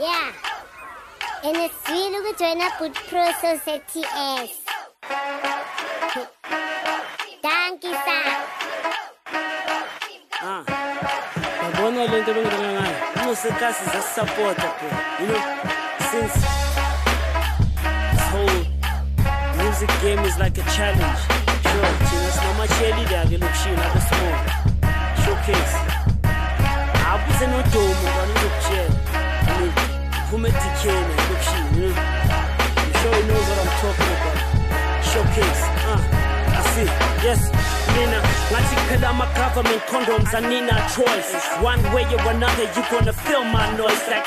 Yeah. 0.00 0.32
And 1.44 1.56
esizwile 1.56 2.18
ukujoyina 2.20 2.70
Boot 2.78 2.94
Pro 3.08 3.24
Society 3.32 4.02
S. 4.02 4.50
Thank 7.42 7.84
you, 7.84 7.92
sir. 7.92 8.24
Ah. 10.42 10.64
Yabona 11.62 12.04
le 12.06 12.22
nto 12.22 12.34
bengibona 12.34 12.72
ngayo. 12.72 12.96
Unosekasi 13.22 13.84
zasisupporta 13.84 14.68
phela. 14.78 15.00
You 15.20 15.26
know, 15.26 15.42
since 16.10 16.34
this 18.12 18.26
whole 18.32 18.60
music 19.62 19.90
game 20.02 20.24
is 20.24 20.38
like 20.38 20.56
a 20.58 20.64
challenge. 20.76 21.20
Sure, 21.62 21.92
thina 22.08 22.30
sinama-cheerleader 22.36 23.24
ke 23.28 23.36
lokushini 23.38 23.82
abe 23.86 24.00
small. 24.08 24.36
Showcase. 25.24 25.76
Abuze 27.12 27.46
nodomo 27.46 28.08
ngani 28.10 28.32
uzokutshela. 28.32 28.99
Edikheni 30.30 31.14
lokushini. 31.18 31.82
You 31.82 31.88
know, 31.88 31.94
I'm 32.76 32.92
sure 33.02 33.14
he 33.14 33.22
knows 33.26 33.46
what 33.50 33.58
I'm 33.58 33.72
talking 33.82 34.10
about. 34.14 34.38
Showcase. 35.10 35.62
Uh, 35.90 36.00
I 36.54 36.62
see. 36.72 36.88
Yes. 37.26 37.50
Nina, 37.96 38.22
ngathi 38.50 38.76
phela 38.88 39.08
ama-government 39.08 39.82
condoms 39.90 40.34
anina 40.34 40.74
choice 40.94 41.34
one 41.60 41.82
way 41.92 42.04
or 42.14 42.30
another 42.30 42.62
you 42.76 42.82
gonna 42.90 43.12
feel 43.12 43.42
my 43.42 43.66
noise 43.76 44.06
like 44.08 44.26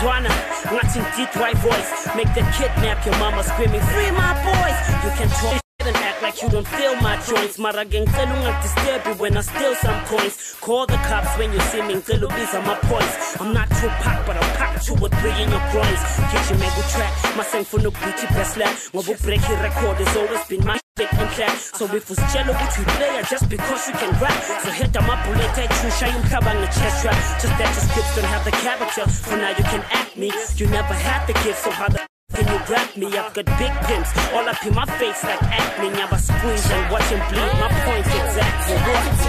Zwana, 0.00 0.30
ngathi 0.74 1.00
white 1.40 1.56
voice 1.58 1.90
make 2.16 2.32
the 2.34 2.42
kidnap 2.58 3.06
your 3.06 3.16
mama 3.18 3.44
screaming 3.44 3.80
free 3.92 4.10
my 4.10 4.34
boys 4.42 4.78
you 5.04 5.10
can 5.16 5.28
talk 5.38 5.69
and 5.86 5.96
act 5.96 6.22
like 6.22 6.42
you 6.42 6.48
don't 6.48 6.66
feel 6.66 6.94
my 6.96 7.16
joints. 7.26 7.58
Mara 7.58 7.84
ke 7.84 8.00
ngicela 8.02 8.34
ungadisturb 8.36 9.06
me 9.06 9.12
when 9.22 9.36
I 9.36 9.40
steal 9.40 9.74
some 9.76 10.00
coins. 10.04 10.56
Call 10.60 10.86
the 10.86 10.98
cops 11.08 11.38
when 11.38 11.52
you 11.52 11.60
see 11.70 11.82
me 11.82 11.94
ngicela 11.94 12.26
ubiza 12.28 12.60
my 12.66 12.74
points. 12.88 13.40
I'm 13.40 13.52
not 13.52 13.68
too 13.78 13.88
packed 14.02 14.26
but 14.26 14.36
I'll 14.36 14.56
pack 14.56 14.82
two 14.82 14.94
or 14.94 15.08
three 15.08 15.36
in 15.42 15.50
your 15.50 15.64
groins. 15.72 16.02
Gijima 16.30 16.68
ku-track 16.76 17.12
mase 17.36 17.56
ngifuna 17.60 17.88
ukubhithi 17.88 18.26
best 18.34 18.56
lap 18.56 18.74
ngoba 18.94 19.12
ubreak 19.14 19.44
record 19.62 19.96
has 20.02 20.16
always 20.16 20.44
been 20.48 20.64
my 20.64 20.78
shit 20.98 21.12
in 21.12 21.28
track 21.36 21.56
so 21.56 21.84
if 21.96 22.08
usitshela 22.10 22.52
ukuthi 22.52 22.82
player 22.96 23.22
just 23.30 23.48
because 23.48 23.88
you 23.88 23.94
can 23.94 24.12
rap? 24.20 24.36
So 24.62 24.70
hit 24.70 24.94
my 25.08 25.16
bullet 25.24 25.56
ayithusha 25.56 26.06
umhlaba 26.18 26.52
nge-chest 26.60 27.04
rap 27.04 27.20
just 27.40 27.54
that 27.58 27.70
your 27.74 27.84
scripts 27.88 28.14
don't 28.16 28.30
have 28.34 28.44
the 28.44 28.52
character. 28.64 29.08
So 29.08 29.36
now 29.36 29.50
you 29.50 29.64
can 29.64 29.82
act 29.90 30.16
me. 30.16 30.32
You 30.56 30.66
never 30.66 30.94
had 30.94 31.26
the 31.26 31.34
gift 31.44 31.64
so 31.64 31.70
how 31.70 31.88
the 31.88 31.99
can 32.32 32.46
you 32.46 32.58
rap 32.72 32.96
me? 32.96 33.06
I've 33.06 33.32
got 33.34 33.46
big 33.58 33.72
pimps 33.86 34.10
all 34.32 34.48
up 34.48 34.64
in 34.66 34.74
my 34.74 34.86
face 34.98 35.22
like 35.24 35.42
acne. 35.42 35.90
Never 35.90 36.16
squeeze 36.16 36.70
and 36.70 36.92
watch 36.92 37.04
him 37.04 37.20
bleed. 37.28 37.52
My 37.60 37.68
point's 37.84 38.08
exactly 38.08 38.76
what. 38.76 39.20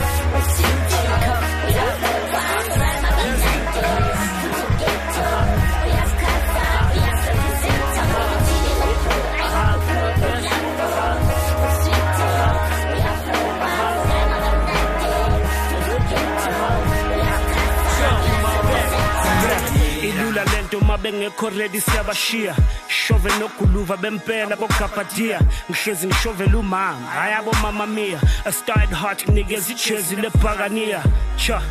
lento 21.03 21.30
mabengekho 21.30 21.50
ready 21.58 21.80
siyabashiya 21.80 22.55
shove 22.88 23.30
noguluva 23.39 23.97
bempela 23.97 24.55
bogabhadiya 24.55 25.42
ngihlezi 25.69 26.08
ngishovela 26.08 26.58
umama 26.58 27.08
hayi 27.08 27.33
abomama 27.33 27.88
mia 27.88 28.19
a 28.45 28.52
started 28.52 28.92
hot 28.92 29.23
nginikeza 29.30 29.72
ijezi 29.72 30.16
lebhakaniya 30.16 31.03
cha 31.38 31.61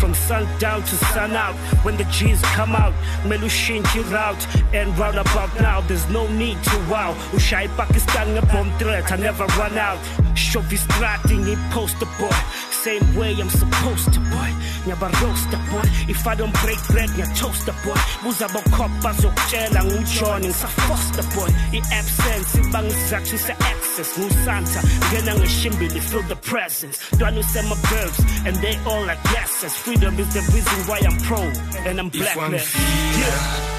From 0.00 0.12
sundown 0.12 0.82
to 0.82 0.96
sun 1.14 1.36
out, 1.36 1.54
when 1.84 1.96
the 1.96 2.04
G's 2.04 2.42
come 2.56 2.74
out, 2.74 2.92
kumele 3.22 3.44
ushintshe 3.46 4.02
route 4.10 4.44
and 4.74 4.98
round 4.98 5.16
about 5.16 5.54
now. 5.60 5.80
There's 5.82 6.06
no 6.10 6.26
need 6.28 6.62
to 6.64 6.76
wow. 6.90 7.14
Ushayi 7.32 7.68
Pakistan 7.76 8.26
nge-bomb 8.34 8.76
threat, 8.78 9.10
I 9.12 9.16
never 9.16 9.46
run 9.56 9.78
out. 9.78 9.98
Shovi 10.34 10.76
strati 10.76 11.36
ngi-poster 11.38 12.08
boy, 12.18 12.36
same 12.84 13.16
way 13.16 13.32
I'm 13.40 13.48
supposed 13.48 14.12
to 14.12 14.20
boy. 14.20 14.50
Nyaba 14.84 15.08
roaster 15.22 15.60
boy, 15.72 15.86
if 16.12 16.26
I 16.26 16.34
don't 16.34 16.52
break 16.60 16.80
bread, 16.92 17.08
nya 17.16 17.26
toaster 17.40 17.74
boy. 17.84 17.96
Buza 18.22 18.46
bokhop 18.54 18.92
bazokutshela 19.02 19.80
nguJohn 19.88 20.40
ngisafoster 20.44 21.24
boy. 21.34 21.50
I-absence 21.72 22.50
ibanga 22.60 22.92
isizathu 22.92 23.38
se-access 23.46 24.10
ngusanta 24.18 24.80
ngena 25.08 25.32
ngeshimbili 25.38 26.00
feel 26.00 26.22
the 26.32 26.36
presence. 26.36 26.96
Dwanu 27.18 27.42
sema 27.42 27.74
verbs 27.88 28.20
and 28.46 28.56
they 28.56 28.76
all 28.84 29.02
like 29.06 29.22
yeses. 29.32 29.72
Freedom 29.84 30.12
is 30.20 30.28
the 30.36 30.42
reason 30.52 30.78
why 30.88 30.98
I'm 31.08 31.16
pro 31.26 31.40
and 31.88 31.98
I'm 32.00 32.08
If 32.08 32.20
black 32.20 32.36
one 32.36 32.50
man. 32.52 32.60
feeder, 32.60 33.36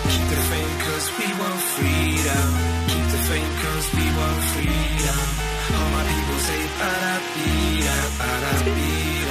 keep 0.10 0.26
the 0.34 0.40
faith 0.50 0.76
cause 0.86 1.08
we 1.18 1.28
want 1.42 1.62
freedom. 1.76 2.48
Keep 2.90 3.06
the 3.14 3.22
faith 3.30 3.54
cause 3.64 3.88
we 3.98 4.06
want 4.18 4.40
freedom. 4.54 5.20
All 5.76 5.90
my 5.94 6.04
people 6.10 6.40
say, 6.48 6.62
para-pida, 6.80 7.98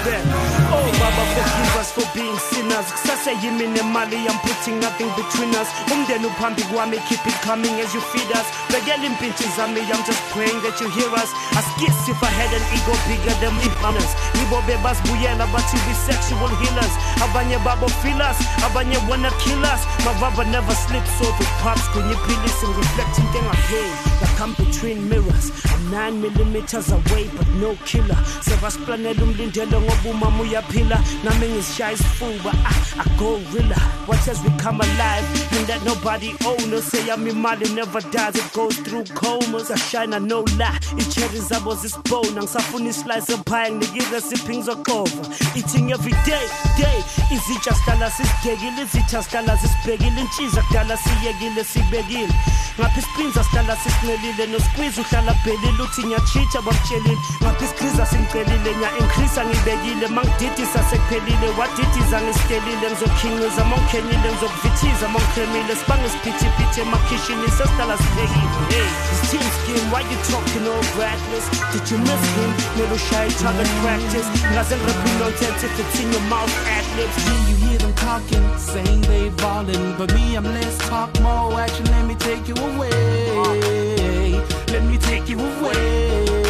para-pida. 0.05 0.21
Oh, 0.71 0.89
Baba, 1.01 1.25
forgive 1.33 1.77
us 1.81 1.91
for 1.93 2.07
being 2.15 2.37
sinners. 2.37 2.87
Kusasa 2.93 3.33
yimi 3.41 3.67
nemali, 3.73 4.29
I'm 4.29 4.39
putting 4.41 4.81
nothing 4.81 5.09
between 5.17 5.55
us. 5.57 5.69
Umdeni 5.93 6.27
uphambi 6.27 6.63
kwami, 6.63 6.99
keep 7.09 7.25
it 7.27 7.35
coming 7.43 7.81
as 7.81 7.95
you 7.95 8.01
feed 8.13 8.31
us. 8.33 8.47
Begele 8.69 9.07
impintshi 9.07 9.49
zami, 9.57 9.81
I'm 9.81 10.05
just 10.05 10.21
praying 10.33 10.61
that 10.63 10.81
you 10.81 10.89
hear 10.91 11.11
us. 11.15 11.31
I 11.57 11.63
guess 11.81 12.09
if 12.09 12.23
I 12.23 12.31
had 12.31 12.53
an 12.53 12.65
ego 12.75 12.95
bigger 13.09 13.35
than 13.41 13.55
honors. 13.85 14.13
Nibo 14.37 14.61
bebasibuyela, 14.67 15.47
but 15.53 15.65
we 15.73 15.95
sexual 15.95 16.49
healers. 16.61 16.95
Abanye 17.25 17.59
babo 17.65 17.89
feel 18.03 18.21
us, 18.21 18.39
abanye 18.65 18.99
wanna 19.09 19.31
kill 19.41 19.65
us. 19.65 19.85
My 20.05 20.13
rubber 20.21 20.45
never 20.51 20.75
slips 20.75 21.21
off 21.21 21.39
with 21.39 21.49
pops. 21.63 21.83
Kunyiphilisa 21.95 22.69
reflecting 22.77 23.27
thing 23.33 23.47
I 23.47 23.57
pay. 23.69 23.89
I 24.25 24.27
come 24.37 24.55
between 24.55 25.09
mirrors. 25.09 25.53
I'm 25.71 25.91
nine 25.91 26.21
millimeters 26.21 26.91
away, 26.91 27.31
but 27.37 27.49
no 27.61 27.77
killer. 27.85 28.19
Sebasplanela 28.43 29.23
umlindelo 29.23 29.81
ngoba 29.95 30.11
umama 30.11 30.43
uyaphila. 30.43 31.01
Nami 31.25 31.49
ngisishaya 31.49 31.93
isifuba. 31.93 32.53
I, 32.65 32.75
I 33.01 33.19
go 33.19 33.41
rilla. 33.53 33.77
Watch 34.07 34.29
as 34.29 34.43
we 34.43 34.51
come 34.59 34.81
alive. 34.81 35.25
And 35.57 35.67
that 35.67 35.83
nobody 35.85 36.35
own 36.47 36.73
us. 36.75 36.85
Say 36.85 37.11
I'm 37.11 37.25
imali 37.27 37.75
never 37.75 38.01
dies. 38.01 38.37
It 38.37 38.53
goes 38.53 38.77
through 38.79 39.05
comas. 39.15 39.71
I 39.71 39.77
shine, 39.77 40.13
I 40.15 40.19
no 40.19 40.41
lie. 40.59 40.79
Icherry 40.99 41.41
zabo 41.41 41.75
zisibone. 41.75 42.39
Angisafuna 42.41 42.89
islice 42.91 43.31
of 43.35 43.45
pie. 43.45 43.71
Nginikeza 43.71 44.21
sipping 44.21 44.63
zokova. 44.63 45.25
Eating 45.57 45.93
every 45.93 46.13
day, 46.27 46.47
day. 46.79 47.01
Izitsha 47.31 47.75
sihlala 47.75 48.11
sisigekile. 48.11 48.83
Izitsha 48.83 49.23
sihlala 49.23 49.59
sisibhekile. 49.59 50.21
Intshiza 50.21 50.63
kudala 50.63 50.97
siyekile 50.97 51.65
sibekile. 51.65 52.35
Ngapha 52.81 52.99
isipinza 53.01 53.45
sihlala 53.45 53.77
sisincelile. 53.77 54.47
Nosqueeze 54.47 55.01
uhlala 55.01 55.35
bhelile. 55.45 55.83
Uthi 55.83 56.03
ngiyachicha 56.07 56.61
bakutshelile. 56.63 57.17
Ngapha 57.43 57.65
isikriza 57.65 58.07
simcelile. 58.07 58.71
Nya-increase 58.81 59.41
ngibekile. 59.45 59.84
Mangididisa 59.85 60.81
sekuphelile. 60.91 61.49
Wadidisa 61.59 62.21
ngisitelile. 62.21 62.91
Ngizokhinqiza 62.91 63.65
mangikhenyile. 63.65 64.29
Ngizokuvithiza 64.33 65.09
mangikremile. 65.09 65.75
Sibange 65.77 66.09
siphithiphithi 66.09 66.81
emakhishini. 66.81 67.49
Sesihlala 67.57 67.97
sibhekile. 67.97 68.49
Hey, 68.71 68.89
it's 69.13 69.31
team 69.31 69.47
scheme. 69.57 69.87
Why 69.93 70.01
you 70.11 70.19
talking 70.31 70.67
all 70.73 70.85
reckless? 70.99 71.47
Did 71.73 71.85
you 71.91 71.99
miss 71.99 72.25
him? 72.37 72.51
Melu 72.77 72.99
shy 72.99 73.29
target 73.41 73.71
practice. 73.83 74.29
Ngaze 74.53 74.77
ngirepeat 74.77 75.17
nonsense 75.21 75.65
if 75.65 75.81
it's 75.81 76.01
in 76.01 76.13
your 76.13 76.25
mouth. 76.33 76.53
Ad 76.77 76.87
libs. 76.97 77.17
When 77.25 77.41
you 77.49 77.57
hear 77.65 77.79
them 77.79 77.95
talking, 77.95 78.45
saying 78.59 79.01
they 79.03 79.29
ballin', 79.43 79.95
but 79.99 80.15
me, 80.15 80.37
I'm 80.37 80.45
less 80.45 80.79
talk, 80.89 81.11
more 81.21 81.61
action. 81.61 81.85
Let 81.87 82.05
me 82.07 82.15
take 82.15 82.49
you 82.49 82.57
away. 82.57 82.91
Let 84.73 84.83
me 84.85 84.99
take 84.99 85.29
you 85.29 85.39
away. 85.39 86.44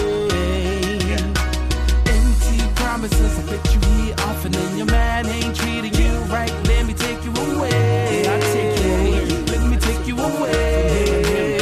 Promises, 2.94 3.38
I 3.38 3.42
bet 3.50 3.74
you 3.74 3.80
hear 3.90 4.14
often, 4.30 4.54
and 4.54 4.78
your 4.78 4.86
man 4.86 5.26
ain't 5.26 5.56
treating 5.56 5.94
you 5.94 6.12
right. 6.32 6.52
Let 6.68 6.86
me 6.86 6.94
take 6.94 7.24
you 7.24 7.32
away. 7.32 8.22
I 8.22 8.38
take 8.54 8.84
you 8.84 8.92
away. 8.94 9.24
Let 9.52 9.62
me 9.70 9.76
take 9.76 10.06
you 10.06 10.16
away. 10.16 11.58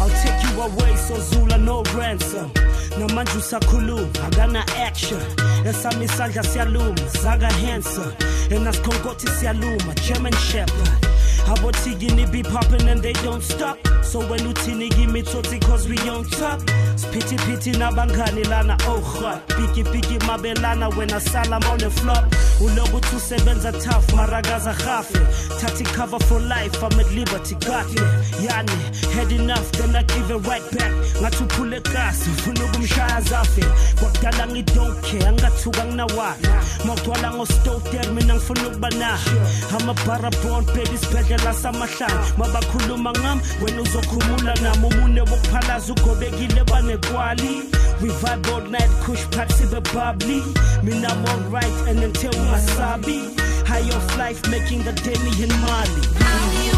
I'll 0.00 0.16
take 0.24 0.40
you 0.44 0.60
away 0.60 0.96
so 0.96 1.14
Zula 1.30 1.56
no 1.56 1.82
ransom 1.96 2.50
namanje 2.98 3.38
usakhuluma 3.38 4.08
akana 4.26 4.64
action 4.86 5.20
esami 5.66 6.04
isandla 6.04 6.42
siyaluma 6.42 6.94
zaka 7.22 7.52
handsome 7.52 8.12
enasikhonkoti 8.50 9.26
siyaluma 9.28 9.94
german 10.06 10.32
shepherd 10.32 11.11
abothikini 11.46 12.30
be 12.30 12.42
popping 12.42 12.88
and 12.88 13.02
they 13.02 13.12
don't 13.24 13.42
stop. 13.42 13.78
So 14.02 14.20
when 14.28 14.40
uthini 14.40 14.90
kimi 14.90 15.22
thotsi 15.22 15.60
cause 15.60 15.88
we 15.88 15.96
on 16.08 16.24
top. 16.24 16.60
Siphithiphithi 16.96 17.72
nabangani 17.78 18.44
lana 18.44 18.76
ohwa 18.88 19.40
pikipiki 19.46 20.18
mabelana 20.26 20.88
wena 20.88 21.20
sala 21.20 21.60
mawune 21.60 21.90
flop 21.90 22.24
ulokuthi 22.60 23.16
usebenza 23.16 23.72
tough 23.72 24.12
marakaza 24.14 24.72
hafe 24.72 25.18
thathi 25.60 25.84
cover 25.94 26.18
for 26.20 26.40
life 26.40 26.82
I'm 26.82 27.00
at 27.00 27.10
liberty 27.12 27.54
got 27.54 27.86
me. 27.88 28.00
Yani 28.46 29.12
had 29.14 29.32
enough 29.32 29.72
then 29.72 29.96
I 29.96 30.02
give 30.02 30.30
it 30.30 30.46
right 30.46 30.70
back. 30.72 30.92
Ngathi 31.20 31.44
uphule 31.44 31.80
kasi 31.80 32.30
ufuna 32.30 32.64
ukumshaya 32.64 33.20
zafe. 33.20 33.64
Kwakudala 34.00 34.46
ngidon't 34.46 35.02
care 35.02 35.28
angathuka 35.28 35.84
nginawani 35.84 36.48
mawugcwala 36.84 37.32
ngostoter 37.34 38.12
mina 38.12 38.34
ngifuna 38.34 38.68
ukuba 38.68 38.90
na. 38.90 39.18
Amabarabon 39.78 40.64
bheka 40.64 40.92
isibhedlela 41.32 41.54
samahlanu 41.54 42.24
mabakhuluma 42.38 43.12
ngam 43.12 43.40
wena 43.62 43.82
uzokhumula 43.82 44.54
nami. 44.54 44.86
Umune 44.86 45.20
wokuphalaza 45.20 45.92
ugobekile 45.92 46.64
banekwali 46.64 47.62
we 48.02 48.08
vibe 48.08 48.48
all 48.52 48.62
night 48.70 48.90
kush 49.04 49.24
party 49.30 49.64
be 49.66 49.80
bubbly. 49.92 50.42
Mina 50.82 51.08
I'm 51.08 51.24
alright 51.26 51.88
and 51.88 52.02
until 52.02 52.32
masabi 52.32 53.18
high 53.66 53.88
of 53.96 54.18
life 54.18 54.40
making 54.50 54.82
the 54.82 54.92
me 54.92 55.44
in 55.44 55.50
Mali. 55.60 56.02
How 56.18 56.71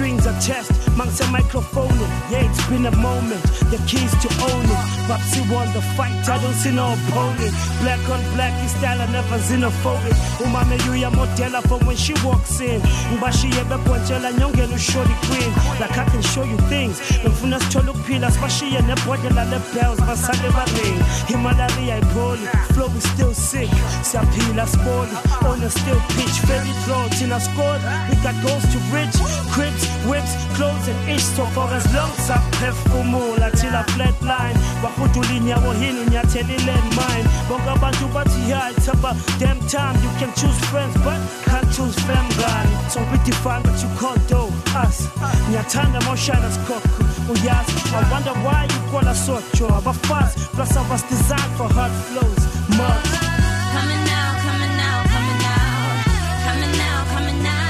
strings 0.00 0.24
attached, 0.24 0.72
mangs 0.96 1.20
a 1.20 1.26
microphone. 1.26 1.92
Yeah, 2.32 2.48
it's 2.48 2.66
been 2.68 2.86
a 2.86 2.96
moment. 2.96 3.42
The 3.68 3.76
keys 3.86 4.12
to 4.24 4.28
own 4.48 4.64
it. 4.64 4.80
Babsy 5.04 5.42
won 5.52 5.68
the 5.74 5.82
fight, 5.92 6.26
I 6.26 6.40
don't 6.40 6.54
see 6.54 6.72
no 6.72 6.96
opponent. 6.96 7.52
Black 7.84 8.00
on 8.08 8.22
black, 8.32 8.54
style, 8.70 8.98
I 8.98 9.06
never 9.12 9.36
xenophobic. 9.36 10.16
Umame 10.40 10.78
yuya 10.88 11.10
modela 11.12 11.60
from 11.68 11.84
when 11.86 11.96
she 11.96 12.14
walks 12.24 12.60
in. 12.60 12.80
Mbashi 13.12 13.48
yebe 13.52 13.76
ponchela 13.84 14.32
nyongela 14.32 14.74
ushori 14.74 15.14
queen. 15.28 15.52
Like 15.78 15.98
I 15.98 16.04
can 16.08 16.22
show 16.22 16.44
you 16.44 16.56
things. 16.72 16.98
Ngifuna 17.20 17.60
sithola 17.60 17.90
ukuphila 17.90 18.30
sibashiye 18.30 18.80
nebhodlela 18.80 19.44
lebells 19.52 20.00
basale 20.00 20.50
baring. 20.56 20.98
Himalaria 21.28 21.98
ipoli, 22.00 22.46
flow 22.72 22.88
is 22.96 23.04
still 23.12 23.29
sick. 23.50 23.70
Siyaphila 24.06 24.66
spoli, 24.66 25.16
owner 25.48 25.70
still 25.70 26.00
pitch. 26.14 26.36
Very 26.46 26.72
draw, 26.84 27.08
Tina 27.16 27.40
scored. 27.40 27.82
We 28.08 28.14
got 28.22 28.36
goals 28.44 28.64
to 28.72 28.78
bridge. 28.90 29.16
Cribs, 29.50 29.82
whips, 30.06 30.32
clothes 30.54 30.86
and 30.86 31.00
ish. 31.10 31.26
So 31.34 31.44
for 31.54 31.66
as 31.74 31.86
long 31.94 32.10
as 32.18 32.30
I 32.30 32.38
phefumula 32.58 33.50
till 33.58 33.74
I 33.74 33.82
flatline. 33.94 34.56
Wakudula 34.82 35.34
inyawo 35.36 35.72
hini 35.80 36.00
unyathela 36.06 36.54
i-landmine. 36.56 37.26
Bonke 37.48 37.70
abantu 37.74 38.06
bathi 38.14 38.42
it's 38.76 38.88
about 38.88 39.16
damn 39.40 39.58
time. 39.66 39.96
You 40.04 40.10
can 40.20 40.30
choose 40.38 40.58
friends, 40.70 40.94
but 41.04 41.18
can't 41.50 41.66
choose 41.74 41.96
fam 42.06 42.26
gun. 42.38 42.66
So 42.90 43.00
we 43.10 43.18
define 43.26 43.62
what 43.66 43.78
you 43.82 43.90
call 43.98 44.16
dough, 44.30 44.52
us. 44.82 45.08
Nyathanda 45.50 46.00
moshana 46.06 46.50
skoko. 46.54 47.02
Uyazi, 47.30 47.76
I 47.98 48.00
wonder 48.12 48.34
why 48.44 48.68
you 48.72 48.80
call 48.90 49.06
us 49.08 49.26
so 49.26 49.40
job. 49.58 49.84
fast, 50.08 50.38
plus 50.54 50.76
I 50.76 50.82
was 50.90 51.02
designed 51.02 51.52
for 51.58 51.68
hard 51.74 51.92
flows. 52.08 52.42
Mud. 52.78 53.29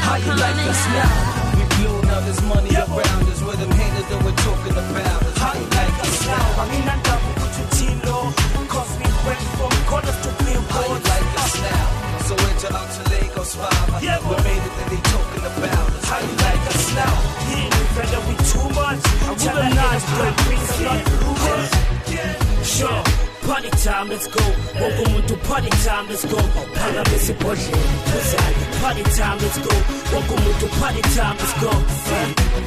How 0.06 0.16
you 0.16 0.34
like 0.34 0.66
us 0.66 0.82
now? 0.90 1.12
We 1.56 1.64
blew 1.76 2.02
now 2.02 2.20
there's 2.20 2.42
money 2.42 2.74
around 2.74 3.24
us 3.30 3.40
where 3.42 3.56
them 3.56 3.70
haters 3.70 4.06
that 4.10 4.20
we're 4.24 4.40
talking 4.42 4.72
about. 4.72 5.22
How 5.38 5.54
you 5.54 5.66
like 5.78 5.96
us 6.04 6.26
now? 6.26 6.62
Angina 6.62 6.96
ndaba 6.96 7.26
ukuthi 7.30 7.62
uthilo 7.62 8.18
Cause 8.68 8.92
we 8.98 9.06
went 9.26 9.42
from 9.56 9.72
corners 9.90 10.18
to 10.24 10.30
How 10.30 10.38
you 10.38 10.44
billboards 10.44 11.06
like 11.12 11.30
us 11.42 11.54
now? 11.62 11.86
So 12.26 12.34
enter 12.48 12.72
out 12.78 12.90
to 12.96 13.02
Lagos, 13.10 13.54
Father. 13.54 13.98
Yeah, 14.04 14.18
we 14.28 14.36
made 14.42 14.64
it 14.68 14.74
and 14.80 14.90
they 14.90 15.02
talking 15.14 15.44
about 15.46 15.88
us. 15.94 16.04
How 16.10 16.18
you 16.26 16.34
like 16.46 16.64
us 16.74 16.94
now? 16.94 17.40
Vele 17.94 18.20
we 18.28 18.34
too 18.50 18.66
much 18.78 19.02
Tell 19.42 19.56
them 19.56 19.74
nice 19.74 20.04
but 20.16 20.34
brings 20.46 20.70
a 20.78 20.84
lot 20.86 21.00
of 21.02 21.22
rumors 21.22 21.70
Sure 21.70 21.99
Party 23.70 23.84
time, 23.84 24.08
let's 24.08 24.26
go. 24.26 24.40
Wonke 24.80 25.02
umuntu 25.06 25.36
party 25.48 25.70
time, 25.84 26.08
let's 26.08 26.24
go. 26.24 26.36
Phakamisa 26.74 27.32
ibhodlela, 27.32 27.78
phuzani. 28.10 28.82
Party 28.82 29.02
time, 29.16 29.38
let's 29.38 29.58
go. 29.58 29.74
Wonke 30.12 30.34
umuntu 30.34 30.66
party 30.80 31.02
time, 31.14 31.36
let's 31.38 31.54
go. 31.60 31.70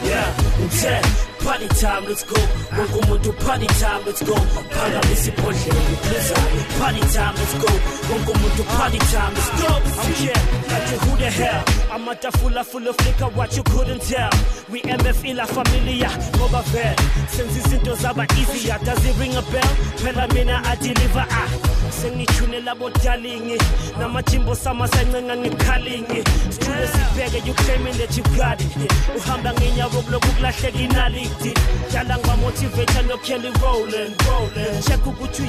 Yeah, 0.07 0.33
ngithe 0.61 1.01
party 1.43 1.67
time, 1.67 2.05
let's 2.05 2.23
go. 2.23 2.35
Wonke 2.77 2.97
umuntu 3.03 3.31
party 3.45 3.67
time, 3.79 4.01
let's 4.05 4.21
go. 4.23 4.33
Phakamisa 4.33 5.31
ibhodlela, 5.31 5.81
phuzani. 6.03 6.61
Party 6.79 7.01
time, 7.13 7.35
let's 7.35 7.53
go. 7.61 7.69
Wonke 8.09 8.31
umuntu 8.33 8.63
party 8.77 8.99
time, 9.11 9.33
let's 9.33 9.49
go. 9.61 9.69
I'm 10.01 10.13
here, 10.13 10.41
like 10.69 10.99
who 11.03 11.17
the 11.17 11.29
hell? 11.29 11.63
Amatafula 11.93 12.63
full 12.65 12.87
of 12.87 12.97
liquor, 13.05 13.29
what 13.35 13.55
you 13.57 13.63
couldn't 13.63 14.01
tell. 14.01 14.31
We 14.69 14.81
MF 14.81 15.25
ila 15.25 15.45
familia, 15.45 16.09
ngoba 16.37 16.61
vele. 16.71 16.95
Senza 17.27 17.59
izinto 17.59 17.95
zaba 17.95 18.25
easier, 18.37 18.77
does 18.83 19.05
it 19.05 19.17
ring 19.19 19.35
a 19.35 19.41
bell? 19.41 19.73
Phela 20.01 20.27
mina 20.33 20.61
I 20.65 20.75
deliver 20.75 21.25
ah. 21.29 21.72
Sengithune 22.03 22.59
labo 22.59 22.89
darling, 22.89 23.57
namajimbo 23.97 24.55
sama 24.55 24.87
sancenga 24.87 25.35
ngikhalingi. 25.37 26.23
Sithule 26.49 26.87
sibheke 26.87 27.47
you 27.47 27.53
claiming 27.53 27.95
that 27.97 28.17
you 28.17 28.23
got 28.35 28.59
it. 28.59 28.91
Uhamba 29.15 29.53
ngenyawo 29.53 30.01
kuloku 30.03 30.27
kulahleka 30.27 30.79
inaliti. 30.79 31.53
Dala 31.93 32.17
ngiba 32.17 32.37
motivate 32.37 33.07
no 33.07 33.17
Kelly 33.17 33.51
rolling, 33.61 34.13
rolling. 34.27 34.81
Check 34.83 35.05
ukuthi 35.07 35.43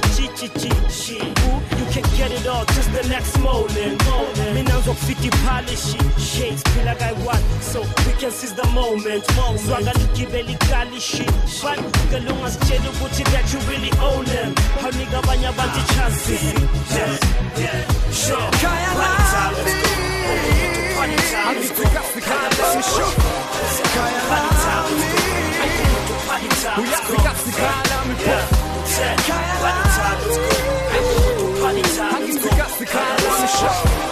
You 1.78 1.83
can 1.94 2.02
get 2.16 2.32
it 2.32 2.46
all 2.46 2.64
just 2.64 2.90
the 2.92 3.08
next 3.08 3.38
moment. 3.38 4.02
Mina 4.54 4.74
ngizokufita 4.74 5.26
iphalishi. 5.28 5.98
Shades 6.18 6.62
phila 6.72 6.94
kayi-one 6.94 7.42
so 7.60 7.80
we 8.06 8.12
can 8.18 8.32
seize 8.32 8.54
the 8.54 8.66
moment. 8.74 9.24
Swanga 9.64 9.92
ligibela 9.92 10.50
ikalishi. 10.50 11.26
But 11.62 11.78
ngelunga 12.10 12.50
sitshela 12.50 12.90
ukuthi 12.90 13.24
that 13.32 13.52
you 13.52 13.60
really 13.70 13.92
own 14.02 14.24
them. 14.24 14.54
Awunika 14.82 15.18
abanye 15.22 15.46
abantu 15.46 15.78
i-chances. 15.80 16.42
Yeah, 16.96 17.18
yeah, 17.62 18.12
sure. 18.12 18.50
Party 20.96 21.16
time, 21.30 21.54
let's 21.54 21.70
go. 22.98 24.53
Go. 33.64 34.04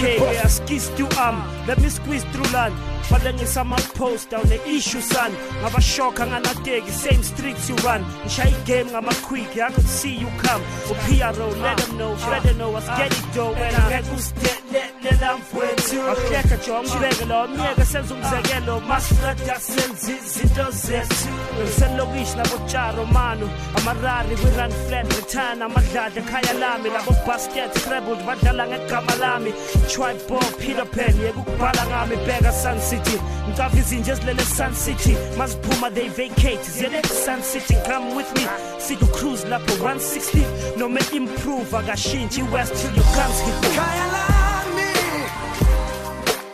Okay, 0.00 0.18
we 0.18 0.49
skis 0.70 0.88
to 0.96 1.06
arm. 1.18 1.42
Let 1.66 1.80
me 1.80 1.88
squeeze 1.88 2.24
through 2.24 2.50
land. 2.52 2.74
Falengisa 3.08 3.60
ama-post 3.60 4.30
down 4.30 4.46
the 4.46 4.60
issue 4.68 5.00
son. 5.00 5.32
Ngabashoka 5.62 6.26
nganateki 6.26 6.90
same 6.90 7.22
streets 7.22 7.68
you 7.68 7.76
run. 7.76 8.04
Ngishaya 8.24 8.50
igame 8.50 8.90
ngama-quick 8.90 9.58
I 9.58 9.70
could 9.72 9.86
see 9.86 10.14
you 10.16 10.28
come. 10.38 10.62
Upro 10.86 11.62
let 11.62 11.76
them 11.78 11.98
know 11.98 12.12
let 12.30 12.42
them 12.42 12.58
know 12.58 12.72
get 12.96 13.12
it 13.12 13.26
though. 13.34 13.54
wena 13.54 13.80
ngeke 13.88 14.10
usidelela 14.16 15.36
mfowethu 15.36 16.02
akuhleka 16.10 16.56
nje 16.56 16.70
wangibeke 16.70 17.24
lo 17.24 17.48
myeke 17.48 17.84
senza 17.84 18.14
umzekelo 18.14 18.80
masifreda 18.80 19.60
senza 19.60 20.12
izinto 20.12 20.70
zethu 20.70 21.28
ngiselokishi 21.58 22.36
nabotsharo 22.36 23.04
manu. 23.06 23.50
Amarari 23.74 24.34
we-run 24.44 24.72
flat 24.86 25.16
return. 25.16 25.62
Amadladla 25.62 26.22
ekhaya 26.22 26.54
lami. 26.60 26.90
Labo 26.90 27.12
basket 27.26 27.74
scrabbled 27.74 28.20
badlala 28.26 28.66
ngegama 28.66 29.14
lami 29.18 29.52
tribo 29.88 30.38
peter 30.60 30.86
pan 30.86 31.14
yeke 31.20 31.38
ukubhala 31.38 31.86
ngami 31.86 32.16
bheka 32.26 32.52
sun 32.52 32.78
city. 32.80 33.18
Ngicava 33.48 33.78
izinje 33.78 34.12
ezilele 34.12 34.44
sun 34.44 34.74
city. 34.74 35.14
Maziphuma 35.36 35.90
they 35.94 36.08
vacate. 36.08 36.62
Ziyele 36.64 37.04
sun 37.06 37.42
city 37.42 37.74
come 37.86 38.14
with 38.14 38.30
me. 38.36 38.46
Sidu 38.78 39.06
cruise 39.12 39.44
lapho 39.44 39.72
160 39.82 40.76
noma 40.76 41.00
improve 41.12 41.70
akashintshi 41.74 42.42
west 42.50 42.74
till 42.74 42.94
guns 43.14 43.40
hit 43.40 43.62
me 43.62 43.68
Kaya 43.76 44.06
lami 44.14 44.90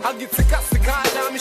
Angithi 0.04 0.42
kaya 0.84 1.14
lami 1.14 1.38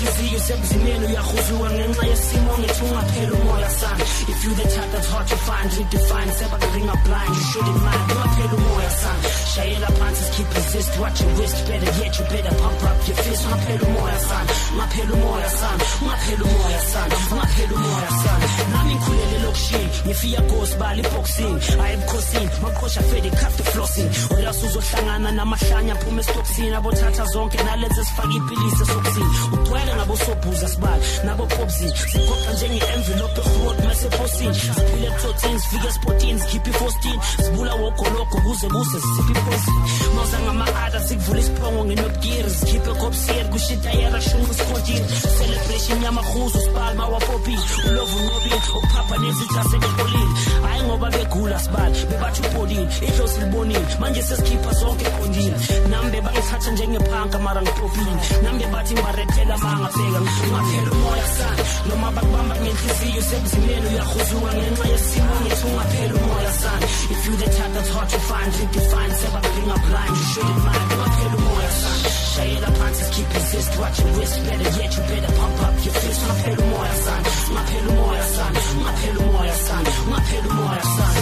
bakubamba 0.00 0.20
ngenhliziyo 0.30 0.40
sebuzimeni 0.40 1.06
uyahuzuka 1.06 1.70
ngenxa 1.70 2.06
yesimo 2.06 2.52
ngithi 2.58 2.82
ungaphela 2.84 3.32
umoya 3.32 3.70
sana 3.70 4.04
if 4.32 4.44
you 4.44 4.54
the 4.54 4.62
type 4.62 4.90
that's 4.92 5.08
hard 5.10 5.26
to 5.28 5.36
find 5.36 5.70
redefine 5.72 6.30
sebakuringa 6.38 6.94
blind 7.04 7.34
you 7.36 7.44
shouldn't 7.52 7.82
mind 7.84 8.10
ungaphela 8.12 8.54
umoya 8.58 8.90
sana 8.90 9.28
shayela 9.54 9.86
phansi 9.98 10.24
sikhiphe 10.24 10.54
resist 10.56 10.98
watch 11.00 11.20
your 11.20 11.30
wrist 11.36 11.56
better 11.68 11.92
yet 12.02 12.18
you 12.18 12.24
better 12.32 12.54
pump 12.62 12.82
up 12.90 13.08
your 13.08 13.16
fist. 13.16 13.44
Ungaphela 13.46 13.84
umoya 13.88 14.18
sana 14.28 14.50
ungaphela 14.72 15.12
umoya 15.14 15.50
sana 15.50 15.84
ungaphela 16.02 16.44
umoya 16.44 16.80
sana 16.92 17.14
ungaphela 17.32 17.74
umoya 17.76 18.10
sana 18.22 18.46
nami 18.72 18.94
ngikhulele 18.94 19.38
lokushini 19.44 19.88
ngifiya 20.06 20.40
ghost 20.40 20.78
bali 20.78 21.02
boxing. 21.02 21.56
Ayibukhosini 21.84 22.48
maqhosha 22.62 23.02
fede 23.02 23.30
cup 23.40 23.52
the 23.56 23.62
flossing. 23.72 24.08
Wena 24.36 24.50
uzohlangana 24.50 25.30
namahlanya 25.32 25.94
phuma 26.00 26.20
esitoksini 26.20 26.74
abothatha 26.74 27.24
zonke 27.32 27.58
nalenze 27.64 28.04
sifake 28.04 28.36
ipilisi 28.36 28.82
esokisini 28.82 29.30
ugcwele 29.52 29.89
ngabo 29.96 30.16
sobhuza 30.16 30.68
sibali 30.68 31.04
nabo 31.24 31.46
popsini 31.46 31.92
sigoqa 32.12 32.52
njenge-envelope 32.52 33.40
erot 33.40 33.78
maseposini 33.84 34.54
siphile 34.54 35.06
ebuthotini 35.06 35.60
sifike 35.60 35.88
espotini 35.88 36.40
sikhiphe 36.40 36.70
ifostini 36.70 37.20
sibula 37.44 37.74
wogologo 37.74 38.36
kuze 38.44 38.68
kuse 38.68 39.00
sisiphi 39.00 39.32
iposini 39.32 39.80
mawuza 40.14 40.38
ngama-ada 40.40 41.00
sikuvula 41.00 41.40
isiphongo 41.40 41.84
ngenobukiri 41.84 42.50
sikhiphe 42.50 42.90
ekopsiri 42.90 43.48
kushitayera 43.52 44.20
shungu 44.20 44.54
sikhontini 44.54 45.06
celebration 45.38 46.02
yamahuzo 46.02 46.60
sibali 46.60 46.98
mawapopini 46.98 47.64
ulovu 47.88 48.18
nobini 48.18 48.60
ukuphapha 48.76 49.18
nezitha 49.18 49.64
sekepolini 49.70 50.34
hhayi 50.62 50.82
ngoba 50.82 51.10
begula 51.10 51.58
sibali 51.58 51.98
bebathi 52.10 52.40
upolini 52.46 52.88
idlozi 53.08 53.40
libonile 53.40 53.86
manje 54.00 54.22
sesikhipha 54.22 54.72
zonke 54.72 55.04
ekondini 55.04 55.54
nami 55.90 56.10
bebangithatha 56.10 56.70
njengephanka 56.70 57.38
mara 57.38 57.62
ngipopini 57.62 58.14
nami 58.42 58.58
bebathi 58.58 58.94
ngibarethela 58.94 59.56
mangabheka 59.80 60.20
ungaphela 60.20 60.90
umoya 60.92 61.26
sana 61.36 61.62
noma 61.88 62.10
bakubamba 62.12 62.54
ngenhliziyo 62.60 63.22
sebuzimeni 63.22 63.86
uyahuzuka 63.88 64.50
ngenxa 64.56 64.86
yesimo 64.92 65.34
ngithi 65.42 65.66
ungaphela 65.66 66.14
umoya 66.20 66.52
sana 66.52 66.86
if 67.14 67.20
you 67.26 67.36
the 67.36 67.48
type 67.56 67.72
that's 67.74 67.90
hard 67.94 68.08
to 68.08 68.18
find 68.28 68.50
you 68.60 68.66
define 68.76 69.12
sebabhinga 69.20 69.76
blind 69.86 70.14
you 70.20 70.24
shouldn't 70.32 70.62
mind 70.66 70.88
ungaphela 70.94 71.34
umoya 71.40 71.70
sana 71.80 72.08
shayela 72.34 72.68
phansi 72.78 73.04
keep 73.14 73.28
resist 73.34 73.72
watch 73.80 73.98
your 74.00 74.10
wrist 74.16 74.36
better 74.46 74.70
yet 74.80 74.92
you 74.96 75.02
better 75.10 75.32
pump 75.40 75.58
up 75.66 75.74
your 75.84 75.94
fist 76.00 76.20
ungaphela 76.24 76.62
umoya 76.66 76.94
sana 77.04 77.28
ungaphela 77.50 77.88
umoya 77.94 78.24
sana 78.36 78.58
ungaphela 78.78 79.18
umoya 79.28 79.54
sana 79.66 79.88
ungaphela 80.06 80.48
umoya 80.54 80.82
sana 80.96 81.20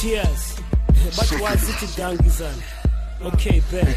tears 0.00 0.42
bathi 1.16 1.36
wazithi 1.42 1.86
dangizana 1.96 2.62
okay 3.24 3.62
bet 3.70 3.88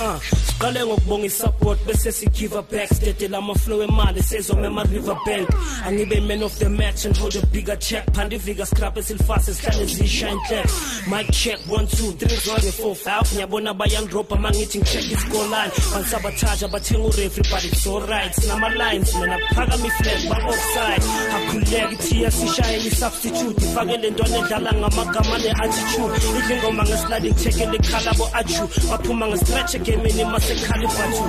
ah 0.00 0.18
siqale 0.20 0.84
ngokubonga 0.86 1.26
isupport 1.26 1.78
bese 1.86 2.12
sigive 2.12 2.62
back. 2.70 2.88
State 2.88 3.28
lama 3.30 3.54
flow 3.54 3.82
emali 3.86 4.22
sezome 4.22 4.66
ema 4.66 4.84
river 4.84 5.16
bank. 5.26 5.48
Angibe 5.84 6.26
man 6.26 6.42
of 6.42 6.58
the 6.58 6.68
match 6.68 7.04
and 7.04 7.16
hold 7.16 7.36
a 7.36 7.46
bigger 7.46 7.76
check. 7.76 8.06
Phandi 8.12 8.38
vika 8.38 8.66
scrap 8.66 8.96
esilfast 8.96 9.48
sihlale 9.50 9.86
zishine 9.86 10.38
clap 10.46 10.66
mic 11.08 11.30
check 11.32 11.58
1 11.66 11.86
2 11.86 12.12
3 12.12 12.40
zonke 12.44 12.70
4 12.70 12.94
5 12.94 13.34
ngiyabona 13.34 13.74
bayan 13.74 14.06
drop 14.06 14.30
mangithi 14.30 14.78
ngicheck 14.78 15.12
iscore 15.12 15.48
line 15.48 15.72
bansabotage 15.92 16.64
abathenga 16.64 17.04
ureferee 17.08 17.50
but 17.50 17.64
it's 17.64 17.86
all 17.86 18.00
right 18.06 18.34
sinama 18.34 18.68
lines 18.68 19.14
mina 19.14 19.38
kuphakama 19.38 19.86
iflag 19.86 20.28
ba 20.28 20.36
offside 20.48 21.04
akhuleka 21.36 21.90
ithiya 21.92 22.30
sishaye 22.30 22.76
i-substitute. 22.86 23.62
Ifake 23.64 23.96
le 23.96 24.10
ntwana 24.10 24.38
edlala 24.38 24.72
ngamagama 24.72 25.38
ne-attitude. 25.38 26.14
Idle 26.38 26.56
ingoma 26.56 26.84
ngesliding 26.84 27.34
thekele 27.34 27.76
ikhala 27.76 28.12
bo-aju 28.60 28.88
baphuma 28.90 29.26
nge-stretch 29.26 29.74
egameni 29.74 30.24
masekhalibatu 30.24 31.22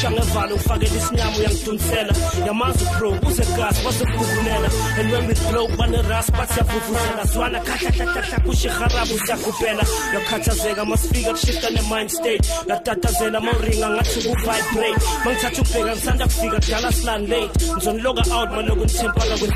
shangevalo 0.00 0.54
ufakele 0.54 0.96
isinyama 0.96 1.36
uyangidunisela 1.38 2.12
yamazi 2.46 2.84
pro 2.98 3.10
uze 3.10 3.44
gas 3.56 3.76
bazekugugulela 3.84 4.68
and 4.98 5.10
when 5.12 5.26
we 5.28 5.34
blow 5.50 5.68
baneras 5.76 6.30
bathi 6.30 6.52
siyavuvuzela 6.54 7.24
zwana 7.32 7.60
khahlahlahlahla 7.60 8.38
kushiharabu 8.44 9.18
siyagubhela 9.24 9.84
uyakhathazeka 10.10 10.84
masifika 10.84 11.30
kushifta 11.30 11.70
ne-mind 11.70 12.10
state. 12.10 12.46
Latatazela 12.66 13.40
mawuringa 13.40 13.90
ngathi 13.90 14.20
ku-vibrate. 14.26 15.00
Mangithatha 15.24 15.62
ukubheka 15.62 15.92
ngisanda 15.92 16.24
kufika 16.24 16.60
kudala 16.60 16.92
silan 16.92 17.26
late. 17.26 17.54
Ngizoniloka 17.76 18.22
out 18.32 18.50
maloku 18.50 18.84
ngithempala 18.84 19.34
with 19.40 19.54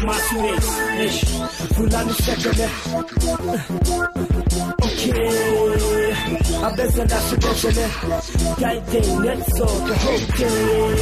eish 1.00 1.24
vulani 1.76 2.10
isekele 2.10 2.68
okay 2.98 4.73
abezela 6.84 7.20
sibezele 7.20 7.86
guiding 8.58 9.20
netso 9.24 9.66
the 9.86 9.94
whole 10.02 10.26
day 10.38 10.94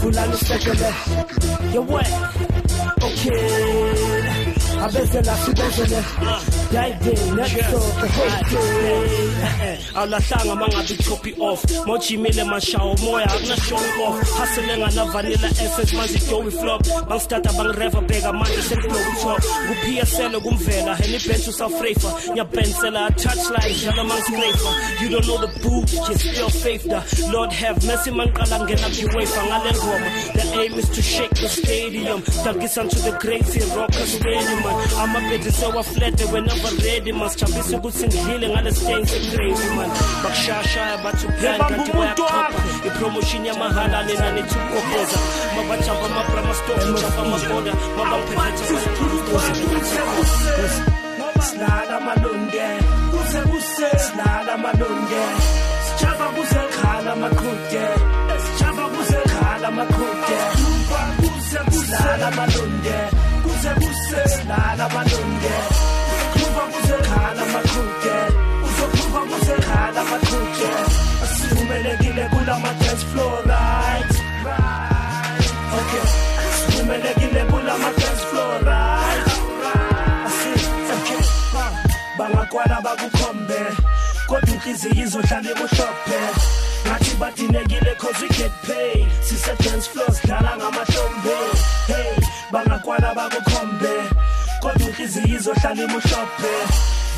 vulani 0.00 0.34
isekele 0.34 0.90
yewe 1.72 2.02
okay 3.06 3.94
abezela 4.84 5.36
sibezele 5.44 6.04
guiding 6.24 6.24
netso 6.24 6.30
the 6.30 6.30
whole 6.30 6.61
day 6.72 6.92
awulahlanga 9.94 10.54
mangabe 10.56 10.94
ichoppy 10.94 11.34
off. 11.40 11.62
Mojimile 11.86 12.44
mashawo 12.44 12.96
moya 13.04 13.26
akuna 13.26 13.56
show 13.56 13.76
off. 13.76 14.20
Hasele 14.38 14.78
ngana 14.78 15.04
vanilla 15.12 15.48
essence 15.48 15.92
manje 15.92 16.18
doughy 16.30 16.50
flop. 16.50 16.82
Bangistata 17.08 17.52
bangireva 17.52 18.00
bheka 18.08 18.32
manje 18.32 18.62
sengibloku 18.62 19.12
top 19.22 19.42
kupsl 19.68 20.40
kumvela 20.40 20.96
heni 20.96 21.18
bench 21.26 21.48
usafrafer 21.48 22.12
ngiyabhensela 22.32 23.10
touchline 23.10 23.74
njalo 23.76 24.04
mangiscrafer 24.04 25.02
you 25.02 25.08
don't 25.10 25.26
know 25.26 25.38
the 25.38 25.60
boot 25.60 25.92
you 25.92 26.16
still 26.18 26.48
faith 26.48 26.88
da. 26.88 27.02
Lord 27.32 27.52
have 27.52 27.86
mercy 27.86 28.10
mangiqala 28.10 28.58
ngena 28.64 28.88
kuwafer 28.88 29.44
ngale 29.44 29.72
ngoma 29.76 30.08
the 30.34 30.60
aim 30.60 30.78
is 30.78 30.88
to 30.88 31.02
shake 31.02 31.34
the 31.34 31.48
stadium. 31.48 32.22
Dagisa 32.44 32.88
to 32.88 32.98
the 33.00 33.12
great 33.18 33.44
rocker 33.76 34.06
stadium 34.06 34.62
amabhedi 35.02 35.50
sewaflete 35.52 36.24
whenever 36.32 36.61
ready 36.82 37.12
masijabisa 37.12 37.76
ukuthi 37.76 38.06
ngidlile 38.06 38.48
ngale 38.48 38.72
stain 38.72 39.06
secrazy 39.06 39.68
man. 39.76 39.90
Bakushashaya 40.22 40.96
bathi 41.04 41.26
uplan 41.26 41.58
kanti 41.68 41.92
bayakhopha 41.92 42.48
ipromotion 42.86 43.44
yamahala 43.46 44.02
lena 44.02 44.32
nethi 44.32 44.56
ukokhoza 44.64 45.18
mabajamba 45.56 46.06
amabramastof 46.06 46.80
jamba 47.00 47.22
amaboda 47.22 47.72
mabangiphethe 47.96 49.12
malunge 52.06 52.68
kuze 53.10 53.40
kuse 53.50 53.88
silala 54.04 54.54
malunge 54.64 55.22
sijava 55.84 56.26
kuze 56.34 56.62
khala 56.76 57.12
maqhude 57.22 57.84
sijava 58.44 58.84
kuze 58.94 59.20
khala 59.32 59.68
maqhude 59.78 60.38
kuze 61.20 61.58
kusilala 61.68 62.28
malunge 62.38 62.98
kuze 63.44 63.70
kuse 63.80 64.20
silala 64.34 64.86
malunge 64.94 65.41
maqhude 70.62 71.24
asivumelekile 71.24 72.28
kulama 72.30 72.68
dance 72.80 73.04
floor 73.04 73.42
right. 73.46 74.12
Right. 74.44 75.46
Okay. 75.78 76.04
Asivumelekile 76.48 77.44
kulama 77.50 77.90
dance 77.98 78.24
floor 78.30 78.60
right. 78.64 79.28
Bangakwala 82.18 82.80
bakukhombe. 82.80 83.60
Kodwa 84.26 84.54
inhliziyo 84.54 85.04
izohlala 85.04 85.50
ibuhlophe 85.50 86.20
ngathi 86.86 87.16
badinekile 87.16 87.94
cause 87.98 88.22
we 88.22 88.28
get 88.28 88.52
paid. 88.66 89.06
Sise-dance 89.22 89.86
floor 89.88 90.10
sidlala 90.12 90.56
ngamahlombe. 90.56 91.36
Hey 91.86 92.16
bangakwala 92.52 93.14
bakukhombe. 93.14 93.92
Kodwa 94.60 94.88
inhliziyo 94.88 95.36
izohlala 95.36 95.82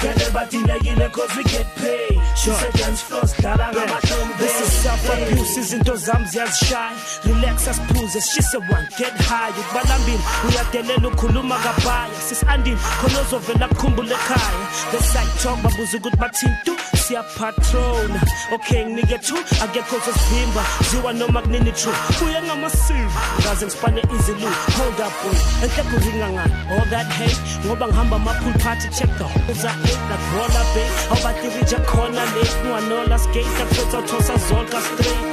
ibuhlophe 0.05 0.19
vele 0.19 0.31
badinekile 0.31 1.09
cause 1.13 1.37
we 1.37 1.43
get 1.45 1.67
paid 1.77 2.21
sise-dance 2.35 3.03
floor 3.03 3.27
sidlala 3.27 3.73
ngamahlombe 3.73 4.39
This 4.39 4.61
is 4.61 4.73
self-abuse 4.83 5.61
izinto 5.61 5.97
zami 5.97 6.27
ziyazishaya 6.27 6.93
relax 7.25 7.69
asiphuze 7.69 8.21
sishise 8.21 8.59
one. 8.59 8.89
Get 8.99 9.13
high 9.29 9.51
ukubalambini 9.61 10.21
uyadelela 10.49 11.09
ukhuluma 11.09 11.59
kabhaya 11.59 12.21
sisi-andini 12.29 12.77
khona 13.01 13.21
ozovela 13.21 13.69
kukhumbula 13.69 14.15
ekhaya. 14.15 14.67
The 14.91 15.03
side 15.03 15.43
talk 15.43 15.59
babuza 15.63 15.97
ukuthi 15.99 16.17
bathini 16.17 16.57
tu 16.65 16.77
siyapatrona 17.07 18.21
okay 18.55 18.85
nginike 18.85 19.19
two 19.19 19.39
akekho 19.65 19.97
zosivimba 20.05 20.63
ziwa 20.91 21.13
noma 21.13 21.43
kunini 21.43 21.73
true 21.73 21.95
buye 22.21 22.43
ngamasiva 22.43 23.21
ngaze 23.41 23.67
ngisipane 23.67 24.03
easily 24.15 24.49
hold 24.77 25.01
up 25.01 25.13
boy 25.23 25.39
enhle 25.63 25.83
kuringa 25.91 26.29
ngani? 26.33 26.55
All 26.71 26.87
that 26.91 27.07
hate 27.07 27.41
ngoba 27.67 27.89
ngihamba 27.89 28.17
ama-pool 28.17 28.53
party 28.63 28.89
check 28.89 29.11
the 29.19 29.25
holes 29.25 29.65
I 29.95 29.97
ate 29.97 30.11
like 30.11 30.27
roller 30.35 30.67
bay 30.75 30.89
awubatirija 31.11 31.79
khona 31.91 32.25
late 32.35 32.57
unganola 32.65 33.19
skate 33.19 33.63
akuthetha 33.63 33.99
uthosa 33.99 34.35
zonke 34.49 34.79
straight 34.87 35.25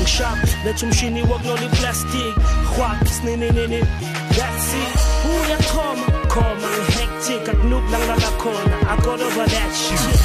ngishap 0.00 0.38
letha 0.64 0.86
umshini 0.86 1.22
wokunola 1.22 1.62
iplastic 1.62 2.34
hwak 2.76 3.06
sininini 3.08 3.80
that's 4.36 4.74
it. 4.74 5.00
Uyakhoma 5.28 6.06
khoma 6.32 6.68
ngihectic 6.68 7.48
akunuku 7.48 7.90
la 7.92 7.98
ngilala 7.98 8.30
khona 8.42 8.76
i 8.92 8.96
got 9.04 9.20
over 9.20 9.46
that 9.46 9.72
shit. 9.82 10.20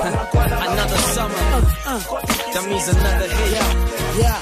Another 0.00 0.96
summer. 1.14 1.44
That 2.54 2.64
means 2.68 2.88
another 2.88 3.28
hit. 3.28 3.52
yeah. 4.22 4.40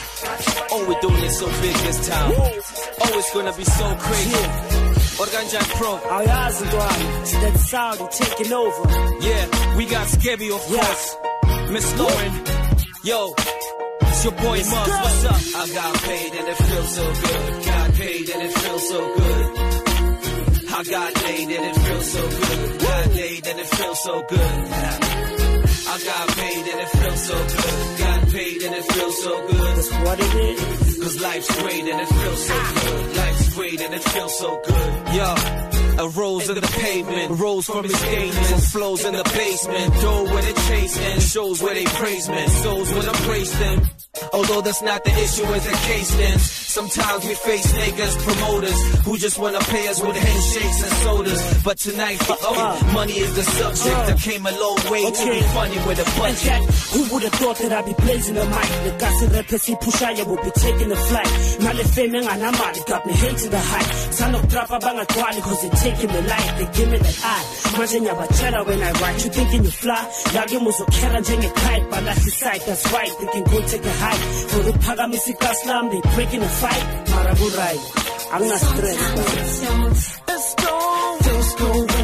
Oh, 0.73 0.85
we're 0.87 1.01
doing 1.01 1.25
it 1.25 1.31
so 1.31 1.47
big 1.63 1.75
this 1.87 2.09
time. 2.09 2.33
Oh, 2.37 3.19
it's 3.19 3.33
gonna 3.35 3.53
be 3.57 3.65
so 3.65 3.95
crazy. 3.97 4.86
Organjan 5.19 5.65
Pro. 5.79 5.93
awuyazi 6.11 6.65
ntwana 6.65 7.21
it's 7.23 7.33
that 7.33 7.57
sound 7.71 8.11
taking 8.11 8.53
over 8.53 8.83
Yeah, 9.21 9.77
we 9.77 9.85
got 9.87 10.07
Skebby, 10.09 10.49
of 10.55 10.63
Yeah. 10.71 10.81
course. 10.81 11.17
Miss 11.73 11.87
Lauren, 11.99 12.33
yo, 13.03 13.35
it's 14.09 14.25
your 14.25 14.33
boy 14.35 14.59
Muggs. 14.73 14.97
What's 15.05 15.25
up? 15.25 15.41
I 15.63 15.65
got 15.75 15.95
paid 16.09 16.33
and 16.39 16.49
it 16.53 16.59
feels 16.69 16.91
so 16.99 17.05
good. 17.23 17.65
Got 17.65 17.89
paid 17.95 18.29
and 18.35 18.43
it 18.47 18.53
feels 18.61 18.89
so 18.89 19.01
good. 19.19 19.47
I 20.79 20.83
got 20.85 21.11
laid 21.25 21.49
and 21.57 21.65
it 21.71 21.77
feels 21.85 22.09
so 22.13 22.23
good. 22.29 22.81
Got 22.81 23.07
laid 23.15 23.47
and 23.51 23.59
it 23.61 23.69
feels 23.77 24.03
so 24.03 24.15
good. 24.29 24.55
I 25.89 25.97
got 26.11 26.27
paid 26.37 26.65
and 26.73 26.81
it 26.85 26.91
feels 26.99 27.23
so 27.31 27.37
good. 27.55 27.99
Got 28.05 28.21
paid 28.37 28.63
and 28.67 28.75
it 28.81 28.85
feels 28.93 29.23
so 29.25 29.33
good. 29.49 29.77
That's 29.77 29.91
what 30.05 30.19
it 30.21 30.35
is. 30.51 30.99
Cause 31.03 31.21
life's 31.21 31.51
great 31.63 31.85
and 31.93 32.01
it 32.05 32.09
feels 32.19 32.47
so 32.49 32.55
good. 32.75 33.17
Life's 33.17 33.46
great 33.57 33.81
and 33.81 33.95
it 33.95 34.05
feels 34.05 34.39
so 34.39 34.61
good. 34.67 35.15
Yo, 35.15 35.76
a 35.99 36.09
rose 36.09 36.49
in 36.49 36.55
the 36.57 36.61
pavement, 36.81 37.39
rose 37.41 37.67
from 37.67 37.85
his 37.85 37.99
statements, 37.99 38.73
flows 38.73 39.05
in 39.05 39.15
the 39.15 39.25
basement, 39.25 39.95
door 40.01 40.25
where 40.25 40.43
they 40.43 40.53
chasing, 40.69 41.21
shows 41.21 41.63
where 41.63 41.75
they 41.75 41.85
praise 41.85 42.29
men, 42.29 42.49
souls 42.49 42.93
when 42.93 43.09
I 43.09 43.13
praise 43.29 43.59
them. 43.59 43.83
Although 44.33 44.63
that's 44.63 44.83
not 44.83 45.05
the 45.05 45.11
issue 45.13 45.45
as 45.45 45.65
the 45.67 45.77
case 45.87 46.17
then. 46.17 46.39
Sometimes 46.39 47.25
we 47.25 47.35
face 47.35 47.73
niggas, 47.73 48.17
promoters, 48.25 49.05
who 49.05 49.17
just 49.19 49.39
wanna 49.39 49.61
pay 49.61 49.89
us 49.89 50.03
with 50.03 50.17
handshakes 50.17 50.83
and 50.85 50.93
sodas. 51.05 51.63
But 51.65 51.79
tonight, 51.79 52.17
fuck 52.23 52.39
it, 52.43 52.93
money 52.93 53.13
is 53.13 53.35
the 53.35 53.43
subject. 53.43 53.97
I 53.97 54.13
came 54.15 54.45
a 54.47 54.53
long 54.53 54.77
way 54.91 55.05
to 55.11 55.25
be 55.33 55.41
funny 55.57 55.79
with 55.87 55.99
a 56.01 56.05
And 56.07 56.19
budget. 56.19 56.39
check, 56.45 56.63
who 56.93 57.15
would 57.15 57.23
have 57.25 57.33
thought 57.33 57.59
that 57.59 57.73
I'd 57.73 57.85
be 57.87 57.93
blazing 57.95 58.35
the 58.35 58.45
mic? 58.45 58.69
The 58.85 58.95
guys 58.99 59.23
in 59.23 59.31
rap 59.33 59.49
si 59.49 59.75
pushaya 59.77 60.27
will 60.27 60.43
be 60.43 60.51
taking 60.51 60.89
the 60.89 60.97
flight. 60.97 61.31
Nale 61.61 61.85
fame 61.85 62.13
nganamali 62.13 62.87
got 62.87 63.07
me 63.07 63.13
hating 63.13 63.51
the 63.51 63.59
hype. 63.61 64.13
Son 64.13 64.35
of 64.35 64.49
trap 64.51 64.69
abangagcwali 64.69 65.41
cause 65.43 65.61
they 65.63 65.71
taking 65.87 66.11
the 66.17 66.23
light. 66.23 66.51
They 66.59 66.69
give 66.77 66.89
me 66.91 66.99
that 66.99 67.19
eye. 67.35 67.45
Manje 67.79 67.99
ngiyabatshela 68.03 68.61
when 68.67 68.83
I 68.83 68.93
write. 69.01 69.25
You 69.25 69.31
thinking 69.37 69.65
you 69.65 69.71
fly? 69.83 70.03
Yake 70.35 70.59
muzokhera 70.65 71.21
njenge-kite. 71.21 71.85
Balahla 71.91 72.31
sight, 72.41 72.63
that's 72.67 72.85
right. 72.93 73.13
They 73.21 73.29
can 73.35 73.45
go 73.53 73.59
take 73.71 73.87
a 73.93 73.95
hike. 74.03 74.25
For 74.51 74.61
ukuphakamisa 74.71 75.31
ikaslam, 75.35 75.85
they 75.93 76.01
breaking 76.15 76.41
the 76.41 76.49
fight. 76.63 76.85
Mara 77.11 77.35
kurai. 77.41 77.77
Angina 78.35 78.59
stress. 78.67 79.01
Let's 80.29 80.55
go. 80.63 80.73
Things 81.25 81.55
going 81.61 81.87
wrong. 81.87 81.96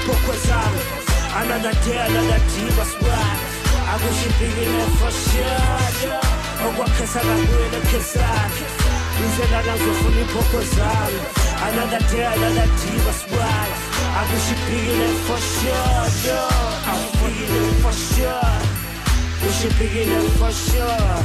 Iphokwe 0.00 0.36
zami 0.46 0.82
diva 2.50 2.84
swag 2.92 3.40
akushibhikile 3.92 4.84
for 4.98 5.12
sure 5.12 6.20
okwakhesa 6.66 7.20
kabuye 7.20 7.68
khesa 7.90 8.28
ngizelana 9.16 9.72
ngizofuna 9.76 10.20
iphokwe 10.24 10.62
zami 10.76 11.20
sure 16.20 16.48
akufikile 16.90 17.60
for 17.82 17.92
sure 17.92 18.58
kushibhikile 19.40 20.20
for 20.38 20.52
sure 20.52 21.20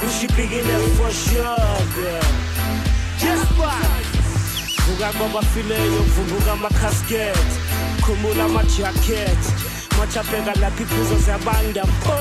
kushibhikile 0.00 0.76
for 0.96 1.12
sure 1.12 1.56
girl 1.94 2.30
just 3.20 3.50
one 3.58 4.12
vuka 4.86 5.12
kwabafileyo 5.12 6.02
vuvuka 6.02 6.52
amakhasket. 6.52 7.71
Khumula 8.04 8.44
amajacket. 8.44 9.42
Machapeka 9.98 10.54
lapha 10.60 10.82
iphuzo 10.82 11.16
ziyabanda 11.24 11.84
mpo 11.84 12.14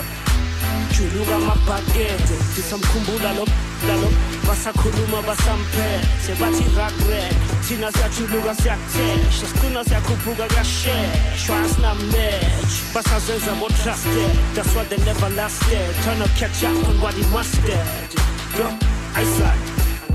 juluka 0.94 1.36
amabhakede 1.36 2.36
ndisamkhumbula 2.52 3.34
lo 3.34 3.48
lalo 3.88 4.10
basakhuluma 4.48 5.22
basamphethe. 5.28 6.32
Bathi 6.40 6.64
ragrek 6.77 7.36
thina 7.68 7.92
siyajuluka 7.92 8.55
siyathesha. 8.55 9.46
Siqina 9.48 9.84
siyakhuphuka 9.84 10.48
kuyasheshwa 10.48 11.60
asinamech. 11.62 12.74
Basazenza 12.94 13.53
bo-trusted 13.60 14.36
that's 14.55 14.75
what 14.75 14.90
they 14.90 14.98
never 15.05 15.29
lasted. 15.29 15.96
Trying 16.03 16.22
to 16.22 16.29
catch 16.40 16.64
up 16.64 16.88
on 16.90 17.01
what 17.01 17.14
he 17.14 17.24
mastered 17.34 18.22
yo 18.58 18.68
i 19.16 19.24
said 19.24 19.60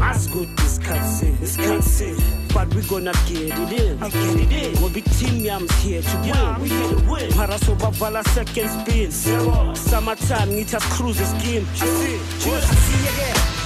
As 0.00 0.26
good 0.28 0.48
this 0.56 0.78
cutscene, 0.78 2.35
but 2.56 2.74
we 2.74 2.80
gonna 2.88 3.12
get 3.28 3.52
it 3.52 3.72
in. 3.80 4.02
I 4.02 4.08
get 4.08 4.36
it 4.40 4.52
in. 4.64 4.80
We'll 4.80 4.88
be 4.88 5.02
team 5.02 5.44
yams 5.44 5.70
here 5.82 6.00
to 6.00 6.16
win. 6.16 6.24
Yeah, 6.24 6.58
win. 7.10 7.28
Paraso 7.36 7.76
bavala 7.76 8.24
second 8.32 8.68
spin. 8.76 9.10
Summertime, 9.76 10.48
need 10.56 10.74
us 10.74 10.84
cruise 10.96 11.20
scheme. 11.20 11.66
I 11.68 11.86
see. 11.98 12.16
I 12.48 12.60
see 12.84 13.08
again. 13.12 13.56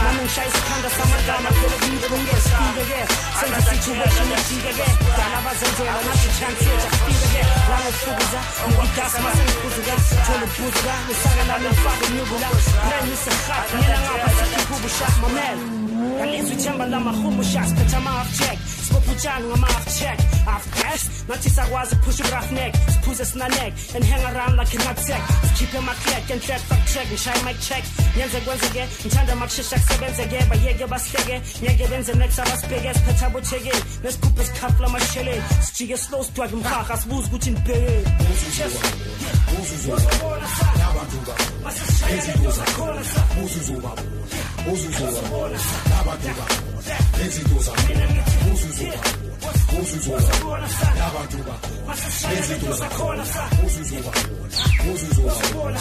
nami 0.00 0.20
ngishaya 0.22 0.48
isikhanda 0.48 0.90
samagama 0.96 1.50
phela 1.58 1.76
kuyibungesifikeke 1.82 3.00
senza 3.40 3.60
situation 3.70 4.28
ejikeke 4.38 4.86
dala 5.16 5.38
abazenzela 5.38 6.00
nathi 6.06 6.28
chance 6.38 6.64
yethu 6.70 6.88
akufikeke 6.88 7.42
langofukuza 7.70 8.40
ngidasi 8.70 9.18
masengiphuzuka 9.24 9.94
thola 10.24 10.44
ubhuzuka 10.46 10.94
ngisakelana 11.04 11.68
ngifake 11.68 12.04
unyubuka 12.10 12.48
nenisehat 12.88 13.68
ngena 13.76 13.98
ngapha 14.04 14.30
sikhipubusha 14.38 15.06
mamela 15.20 15.79
ngalizwa 16.00 16.52
ithemba 16.52 16.86
lamahumusha 16.86 17.66
siphethe 17.68 17.96
ama-half-check 17.96 18.58
sibopha 18.84 19.12
utshani 19.12 19.46
ngama-half-check 19.48 20.18
half-gas 20.44 21.02
nathi 21.28 21.50
sakwazi 21.50 21.94
ukuphusha 21.94 22.24
ugrafneck 22.24 22.74
siphuze 22.92 23.24
sinanek 23.24 23.72
and 23.94 24.04
hang 24.04 24.24
around 24.30 24.56
like 24.58 24.76
inatek 24.76 25.22
sikhiphe 25.48 25.78
amaklek 25.78 26.30
and 26.30 26.42
track 26.42 26.60
fact 26.60 26.94
check 26.94 27.06
ngishaye 27.08 27.42
mic 27.44 27.60
check. 27.60 27.84
Nyenze 28.16 28.40
kwenzeke 28.40 28.88
ngithanda 29.04 29.36
makushesha 29.36 29.78
kusebenzeke 29.78 30.44
bayeke 30.50 30.86
basihleke 30.86 31.40
ngeke 31.62 31.86
benze 31.90 32.14
next 32.14 32.38
abasibheke 32.38 32.94
siphethe 32.94 33.24
abothekeni 33.24 33.82
nesikhuphe 34.02 34.42
isikhaphu 34.42 34.82
lamasheleni 34.82 35.42
sijike 35.60 35.96
slow 35.96 36.24
sidwake 36.24 36.56
mhaha 36.56 36.96
sibuze 36.96 37.26
ukuthi 37.28 37.50
nibhekeni 37.50 38.04
labantuba 45.90 46.44
nezinto 47.18 47.58
zakhona 47.66 48.24
uzuzoba 48.52 49.00
uzuzoba 49.80 50.58
labantuba 50.98 51.54
nezinto 52.34 52.72
zakhona 52.80 53.24
uzuzoba 53.66 54.12
uzuzoba 54.92 55.80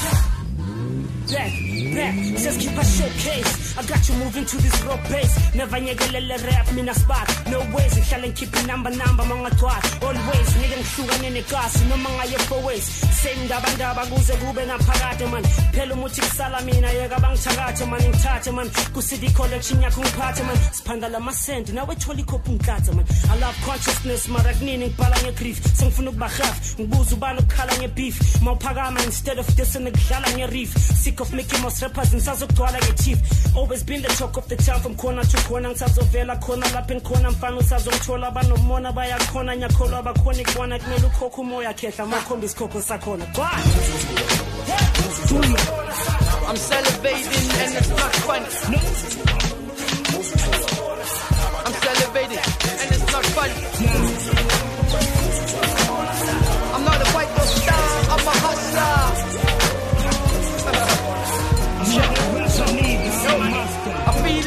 Black, 1.30 1.52
black, 1.94 2.16
says 2.38 2.58
keep 2.58 2.76
a 2.76 2.84
showcase. 2.84 3.78
I 3.78 3.84
got 3.84 4.10
you 4.10 4.16
moving 4.16 4.46
to 4.46 4.58
this 4.58 4.82
rock 4.84 5.00
base. 5.10 5.54
Never 5.54 5.78
nyegelele 5.78 6.38
rap, 6.48 6.74
mina 6.74 6.94
spot. 6.94 7.28
No 7.52 7.60
ways, 7.76 7.94
ngihlale 7.94 8.34
ngikhiphe 8.34 8.68
number 8.68 8.90
number 8.90 9.24
twat. 9.60 9.84
Always, 10.02 10.50
nigga 10.58 10.78
ngihlukane 10.78 11.30
negasi 11.30 11.86
noma 11.88 12.10
ngaye 12.10 12.40
four 12.48 12.62
ways. 12.66 12.84
Same 12.84 13.46
ndaba 13.46 13.70
ndaba 13.76 14.06
kuze 14.06 14.34
kube 14.34 14.66
naphakade 14.66 15.32
man. 15.32 15.44
Phela 15.72 15.94
umuthi 15.94 16.22
kusala 16.22 16.62
mina 16.62 16.90
yeka 16.90 17.20
bangithakathe 17.20 17.86
man 17.90 18.02
ngithathe 18.02 18.52
man. 18.52 18.70
Ku 18.94 19.02
city 19.02 19.30
collection 19.34 19.82
yakho 19.82 20.02
ngiphathe 20.02 20.44
man. 20.48 20.58
Siphanda 20.72 21.10
la 21.12 21.20
masent 21.20 21.70
nawe 21.74 21.96
thola 21.96 22.20
ikhophi 22.20 22.52
ngikhathe 22.52 22.96
man. 22.96 23.06
I 23.30 23.38
love 23.40 23.56
consciousness 23.66 24.28
mara 24.30 24.54
kunini 24.54 24.90
ngibhala 24.90 25.16
ngegrief. 25.24 25.62
Sengifuna 25.78 26.10
ukuba 26.10 26.28
half. 26.28 26.80
Ngibuza 26.80 27.16
ubani 27.16 27.40
ukukhala 27.40 27.78
ngebeef. 27.78 28.42
Mawuphakama 28.42 29.04
instead 29.06 29.38
of 29.38 29.56
this 29.56 29.76
ngidlala 29.76 30.28
ngereef. 30.38 30.78
Sick 30.78 31.19
of 31.22 31.34
Mickey 31.34 31.62
Mouse 31.62 31.82
rappers 31.82 32.14
ngisazogcwala 32.14 32.80
nge-chief. 32.80 33.20
Always 33.56 33.84
been 33.84 34.02
the 34.02 34.08
talk 34.10 34.38
of 34.38 34.48
the 34.48 34.56
town 34.56 34.80
from 34.82 34.96
corner 34.96 35.24
to 35.24 35.38
corner 35.48 35.70
ngisazovela 35.70 36.36
khona 36.40 36.68
lapha 36.70 36.94
engikhona 36.94 37.32
mfana 37.32 37.58
usazongithola 37.58 38.32
banomona 38.32 38.92
bayakhona 38.92 39.56
nyakholwa 39.56 40.04
bakhona 40.04 40.42
ikubona 40.42 40.80
kumele 40.80 41.06
ukhokha 41.08 41.42
umoya 41.42 41.74
khehla 41.74 42.06
makhomba 42.06 42.46
isikhokho 42.46 42.82
sakhona. 42.82 43.26
I'm 46.48 46.56
celebrating 46.56 47.52
and 47.62 47.76
it's 47.76 47.90
not 47.90 48.16
funny. 48.28 48.46
I'm 51.66 51.74
celebrating 51.74 52.40
and 52.82 52.92
it's 52.96 53.12
not 53.12 53.26
funny. 53.26 53.54
I'm 56.74 56.84
not 56.86 57.02
a 57.02 57.06
white 57.14 57.36
dog 57.36 57.48
star, 57.48 57.84
I'm 58.14 58.28
a 58.28 58.32
hustler. 58.32 59.49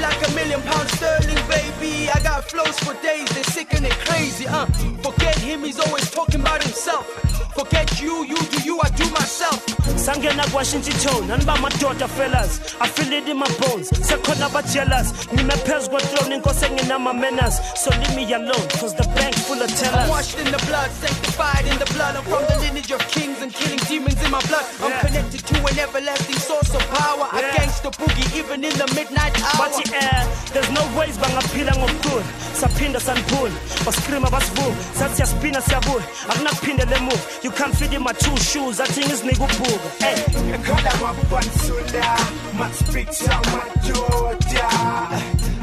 like 0.02 0.28
a 0.28 0.32
million 0.32 0.60
pounds 0.62 0.90
sterling, 0.92 1.38
baby. 1.48 2.10
I 2.10 2.20
got 2.22 2.50
flows 2.50 2.78
for 2.80 2.94
days, 3.02 3.28
they're 3.30 3.44
sick 3.44 3.72
and 3.72 3.84
they're 3.84 4.02
crazy, 4.04 4.44
huh? 4.44 4.66
Forget 5.00 5.38
him, 5.38 5.62
he's 5.62 5.78
always 5.78 6.10
talking 6.10 6.40
about 6.40 6.62
himself. 6.62 7.31
Forget 7.54 8.00
you, 8.00 8.24
you 8.24 8.36
do 8.36 8.62
you, 8.62 8.80
I 8.80 8.88
do 8.90 9.04
myself. 9.10 9.64
sangena 9.96 10.44
kwashintsha 10.46 10.90
itone 10.90 11.32
aniba 11.32 11.56
madoda 11.56 12.08
fellas 12.08 12.60
i 12.80 12.88
feel 12.88 13.12
it 13.12 13.28
in 13.28 13.36
my 13.38 13.46
bones 13.60 13.88
sekhona 14.08 14.46
abajealous 14.46 15.12
ngime 15.34 15.52
phezu 15.56 15.90
kwethrone 15.90 16.34
inkosi 16.34 16.64
enginama-manners 16.64 17.54
so 17.74 17.90
leave 17.90 18.16
me 18.16 18.34
alone 18.34 18.66
cause 18.80 18.94
the 18.96 19.06
bank 19.14 19.34
full 19.46 19.62
of 19.62 19.70
I'm 19.70 19.76
tellers 19.76 20.10
washed 20.10 20.38
in 20.38 20.44
the 20.50 20.58
blood, 20.66 20.90
sanctified 20.90 21.66
in 21.66 21.78
the 21.78 21.86
blood. 21.94 22.16
I'm 22.16 22.24
from 22.24 22.42
the 22.48 22.56
lineage 22.64 22.90
of 22.90 23.00
kings 23.08 23.42
and 23.42 23.52
killing 23.54 23.78
demons 23.88 24.20
in 24.24 24.30
my 24.30 24.40
blood. 24.48 24.64
I'm 24.82 24.90
Yeah. 24.90 25.00
connected 25.06 25.46
to 25.46 25.56
an 25.70 25.78
everlasting 25.78 26.38
source 26.38 26.74
of 26.74 26.82
power. 26.98 27.28
I 27.32 27.40
Yeah. 27.40 27.56
gangster 27.56 27.90
boogie 27.90 28.26
even 28.38 28.64
in 28.64 28.74
the 28.78 28.88
midnight 28.98 29.34
hour. 29.42 29.68
bathi 29.68 29.84
eh 29.94 30.26
there's 30.52 30.70
no 30.70 30.82
ways 30.98 31.16
bangaphila 31.18 31.72
ngokukhulu 31.78 32.24
saphinda 32.60 33.00
saniphula 33.00 33.54
baskrima 33.86 34.30
basivula 34.30 34.74
sathi 34.98 35.16
siyaspina 35.16 35.60
siyabuya 35.62 36.04
akunakuphindela 36.30 36.96
emuva 36.96 37.22
you 37.42 37.50
can't 37.50 37.74
fit 37.76 37.92
in 37.92 38.02
my 38.02 38.12
two 38.12 38.36
shoes 38.36 38.80
athi 38.80 39.00
ngizinika 39.00 39.44
ubhuka 39.44 40.06
ey 40.08 40.18
Ekhala 40.54 40.92
mabansula 41.02 42.18
Maspitha 42.58 43.40
madoda 43.52 44.68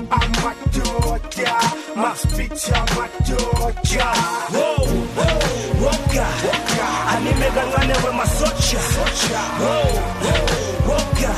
Amadoda 0.09 1.53
Maspitha 1.95 2.77
madoda 2.95 4.07
Whoa, 4.53 4.87
woka 5.81 6.27
anime 7.13 7.45
kancane 7.55 7.93
wemasotsha 8.05 8.79
Whoa, 9.59 10.89
woka 10.89 11.29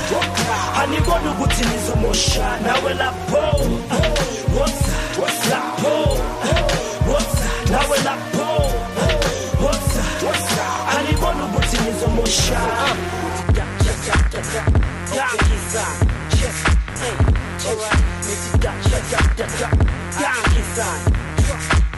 anibona 0.81 1.31
ukuthi 1.31 1.65
nizomosha 1.65 2.59
nawe 2.59 2.93
lapho 2.93 3.37
woza 4.59 4.97
lapho 5.49 5.93
woza 6.09 6.40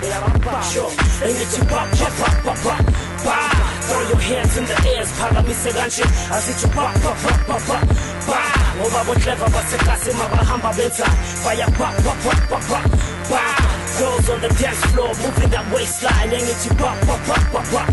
Engithi 0.03 1.63
pop 1.69 1.87
pop 1.91 2.11
pop 2.19 2.35
pop 2.43 2.57
pop 2.63 2.85
pop 3.23 3.51
Throw 3.83 4.01
your 4.09 4.19
hands 4.19 4.57
in 4.57 4.65
the 4.65 4.75
air 4.91 5.05
Phakamise 5.05 5.71
kanje 5.71 6.03
asithi 6.35 6.67
pop 6.75 6.93
pop 7.01 7.17
pop 7.23 7.39
pop 7.47 7.61
pop 7.67 7.87
pop 8.27 8.43
Ngoba 8.77 9.03
botleva 9.05 9.47
baseklasini 9.49 10.17
mabahamba 10.17 10.73
benza 10.73 11.05
Fire 11.43 11.65
pop 11.77 11.95
pop 12.03 12.17
pop 12.23 12.39
pop 12.49 12.61
pop 12.67 12.83
pop 13.29 13.53
Girls 13.97 14.29
on 14.29 14.41
the 14.41 14.49
dance 14.59 14.85
floor 14.91 15.07
moving 15.07 15.49
that 15.49 15.65
waistline 15.71 16.31
Engithi 16.31 16.77
pop 16.77 16.99
pop 17.07 17.19
pop 17.23 17.43
pop 17.51 17.65
pop 17.71 17.87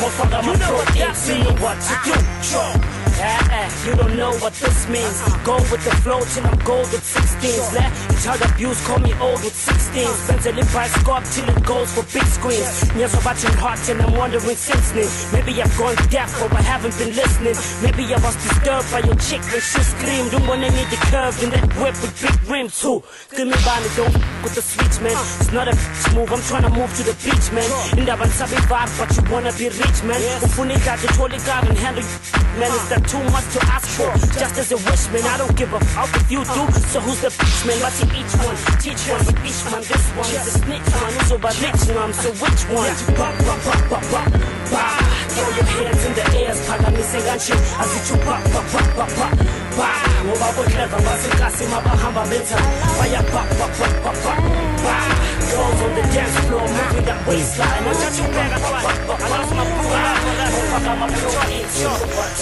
Motherfucker 0.00 0.42
my 0.46 0.56
throat 0.56 0.96
ain't 0.96 1.16
seeing 1.16 1.56
what 1.60 1.78
to 1.80 1.94
do 2.04 2.16
Sure 2.42 3.04
Eh, 3.16 3.38
eh, 3.52 3.70
you 3.86 3.94
don't 3.94 4.16
know 4.16 4.32
what 4.38 4.52
this 4.54 4.88
means. 4.88 5.22
Go 5.44 5.54
with 5.70 5.84
the 5.84 5.94
flow 6.02 6.20
till 6.34 6.46
I'm 6.46 6.58
gold 6.64 6.90
with 6.90 7.06
16s. 7.44 7.74
Let 7.74 7.92
child 8.24 8.40
abuse 8.50 8.80
call 8.86 8.98
me 8.98 9.12
old 9.20 9.42
with 9.44 9.52
16s. 9.52 10.28
Benz 10.28 10.46
a 10.46 10.52
lip 10.52 10.66
by 10.72 10.86
scope 10.88 11.24
till 11.24 11.48
it 11.48 11.62
goes 11.64 11.92
for 11.92 12.02
big 12.12 12.26
screens. 12.26 12.72
Yes, 12.96 13.14
I'm 13.14 13.24
watching 13.24 13.52
heart 13.60 13.80
and 13.88 14.00
I'm 14.00 14.16
wondering 14.16 14.56
since 14.56 14.92
then. 14.92 15.08
Maybe 15.32 15.60
I've 15.60 15.76
gone 15.76 15.96
deaf 16.08 16.32
or 16.40 16.48
I 16.56 16.62
haven't 16.62 16.96
been 16.96 17.12
listening. 17.14 17.56
Maybe 17.84 18.08
I 18.14 18.18
was 18.24 18.34
disturbed 18.36 18.88
by 18.90 19.00
your 19.04 19.16
chick 19.16 19.42
when 19.52 19.60
she 19.60 19.80
screamed. 19.84 20.30
Don't 20.32 20.46
wanna 20.46 20.70
need 20.70 20.88
the 20.88 21.00
curve 21.12 21.36
in 21.42 21.50
that 21.50 21.66
whip 21.76 21.94
with 22.00 22.14
big 22.20 22.36
rims 22.48 22.80
too. 22.80 23.02
Give 23.36 23.48
me 23.48 23.58
money, 23.64 23.88
don't 23.96 24.14
f- 24.14 24.42
with 24.42 24.54
the 24.54 24.62
sweets, 24.62 25.00
man. 25.00 25.16
It's 25.40 25.52
not 25.52 25.68
a 25.68 25.74
move, 26.16 26.32
I'm 26.32 26.40
trying 26.48 26.64
to 26.64 26.72
move 26.72 26.90
to 26.96 27.02
the 27.04 27.14
beach, 27.20 27.52
man. 27.52 27.68
In 27.98 28.04
the 28.08 28.16
Bansabi 28.16 28.56
vibe, 28.72 28.92
but 28.96 29.10
you 29.16 29.22
wanna 29.30 29.52
be 29.52 29.68
rich, 29.68 29.98
man. 30.08 30.20
Ufuni 30.40 30.76
got 30.84 30.98
the 31.00 31.08
trolley 31.12 31.38
got 31.44 31.68
and 31.68 31.76
handle 31.76 32.02
you, 32.02 32.43
man. 32.58 32.70
Is 32.70 32.88
that 32.88 33.02
too 33.08 33.22
much 33.30 33.46
to 33.54 33.60
ask 33.66 33.88
for? 33.96 34.10
Just 34.38 34.58
as 34.58 34.72
a 34.72 34.78
wish, 34.86 35.04
man. 35.12 35.24
I 35.26 35.36
don't 35.38 35.56
give 35.56 35.72
a 35.72 35.80
fuck 35.92 36.10
if 36.16 36.30
you 36.30 36.42
do. 36.44 36.62
So 36.90 37.00
who's 37.00 37.20
the 37.20 37.28
bitch, 37.28 37.60
man? 37.66 37.78
But 37.82 37.94
you 37.98 38.06
each 38.14 38.34
one, 38.42 38.56
teach 38.78 39.02
one, 39.10 39.22
but 39.24 39.38
each 39.44 39.62
one. 39.70 39.82
This 39.82 40.04
one 40.14 40.30
is 40.30 40.46
a 40.46 40.54
snitch 40.58 40.88
one. 41.00 41.12
Who's 41.14 41.32
over 41.32 41.52
rich 41.62 41.84
one? 41.94 42.12
So 42.14 42.28
which 42.42 42.62
one? 42.70 42.94
Pop, 43.18 43.34
pop, 43.44 43.58
pop, 43.64 43.82
pop, 43.90 44.04
pop, 44.10 44.26
pop. 44.70 44.94
Throw 45.34 45.50
your 45.54 45.68
hands 45.68 46.02
in 46.04 46.12
the 46.14 46.24
air, 46.38 46.54
phakamise 46.54 47.18
kanje. 47.26 47.54
Asithi 47.80 48.14
pop, 48.24 48.42
pop, 48.52 48.66
pop, 48.72 48.86
pop, 48.94 49.10
pop, 49.18 49.32
pop. 49.74 49.94
Ngoba 50.24 50.48
botleva 50.56 50.98
baseklasini 51.04 51.70
mabahamba 51.70 52.22
benza. 52.30 52.58
Fire 52.96 53.22
pop, 53.32 53.48
pop, 53.58 53.70
pop, 53.78 53.92
pop, 54.02 54.16
pop, 54.22 54.36
pop. 54.82 55.13
Girls 55.54 55.80
on 55.82 55.94
the 55.94 56.02
dance 56.14 56.36
floor 56.46 56.66
moving 56.66 57.04
that 57.04 57.20
waistline. 57.28 57.68
I 57.68 59.28
lost 59.30 59.52
my 59.54 59.64
fool. 59.78 59.94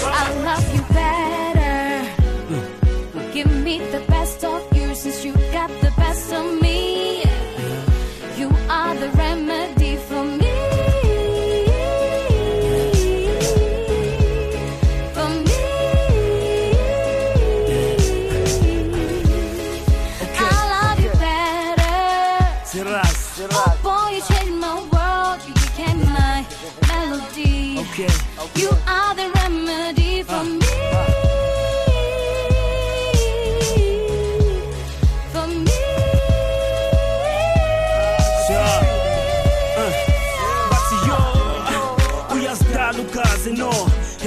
I 0.08 0.24
love 0.48 0.66
you 0.74 0.82
better. 0.94 1.72
Give 3.34 3.50
me 3.62 3.78
the 3.90 4.00
best 4.08 4.44
of 4.44 4.62
you 4.74 4.94
since 4.94 5.24
you 5.26 5.32
got 5.52 5.68
the 5.82 5.92
best 5.98 6.32
of 6.32 6.44
me. 6.60 6.61
Melody. 28.02 28.24
Okay. 28.38 28.60
You 28.60 28.70
are 28.86 29.14
the 29.14 29.30
remedy 29.36 30.22
for 30.22 30.44
me. 30.44 30.60
For 35.32 35.46
me. 35.46 35.72
Uh. 39.74 39.92
Bathi 40.70 40.96
yo, 41.08 41.18
uyazidala 42.34 42.98
ugazi 42.98 43.52
no 43.52 43.70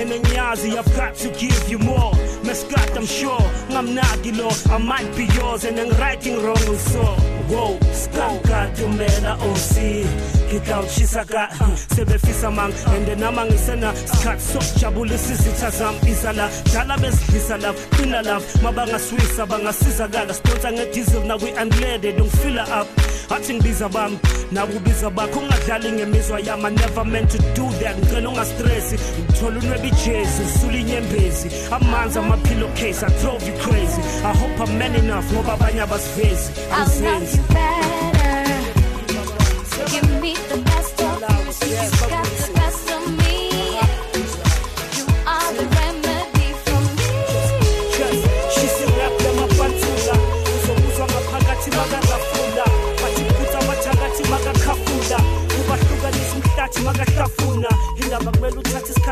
enenyazi 0.01 0.77
I've 0.77 0.95
got 0.95 1.15
to 1.15 1.29
give 1.29 1.69
you 1.69 1.79
more 1.79 2.11
Mescat 2.43 2.97
I'm 2.97 3.05
sure 3.05 3.39
ngamnaki 3.69 4.31
lo 4.37 4.49
I 4.73 4.77
might 4.77 5.15
be 5.15 5.25
yours 5.37 5.63
and 5.65 5.79
I'm 5.79 5.89
writing 5.99 6.41
wrong 6.43 6.77
so 6.77 7.03
Whoa, 7.47 7.77
skanka 7.93 8.71
dumela 8.75 9.37
OC 9.39 10.34
ngigawushisa 10.45 11.25
ka 11.25 11.49
sebefisa 11.95 12.51
mang 12.51 12.73
and 12.95 13.19
nama 13.19 13.45
ngisena 13.45 13.93
sikhathi 13.95 14.43
sokujabulisa 14.53 15.33
izitha 15.33 15.69
zami 15.69 15.99
izala 16.09 16.49
dala 16.73 16.97
bezidlisa 16.97 17.57
love. 17.61 17.79
Qina 17.97 18.21
love 18.21 18.45
mabangaswisa 18.63 19.45
bangasizakala 19.45 20.33
sidonsa 20.33 20.71
ngediesel 20.71 21.23
nakwi-unleaded 21.25 22.19
ungifila 22.21 22.63
up. 22.81 22.87
Athi 23.31 23.53
ngibiza 23.53 23.89
bami 23.89 24.19
nakubiza 24.51 25.09
bakho 25.09 25.39
ungadlali 25.39 25.91
ngemizwa 25.91 26.39
yami 26.39 26.65
I 26.65 26.69
never 26.69 27.05
meant 27.05 27.31
to 27.31 27.37
do 27.55 27.69
that. 27.79 27.97
Ngicela 27.97 28.29
ungastresi 28.29 28.95
ngithola 29.19 29.59
unweba 29.59 29.87
ijezi 29.87 30.43
usula 30.43 30.77
inyembezi 30.77 31.49
amanzi 31.71 32.19
amaphilo 32.19 32.67
case 32.75 33.03
I 33.03 33.09
drove 33.21 33.47
you 33.47 33.53
crazy. 33.59 34.01
I 34.23 34.33
hope 34.33 34.59
I'm 34.59 34.77
man 34.77 34.95
enough 34.95 35.25
ngoba 35.33 35.53
abanye 35.53 35.81
abasivezi 35.81 36.51
angizenzi 36.71 37.39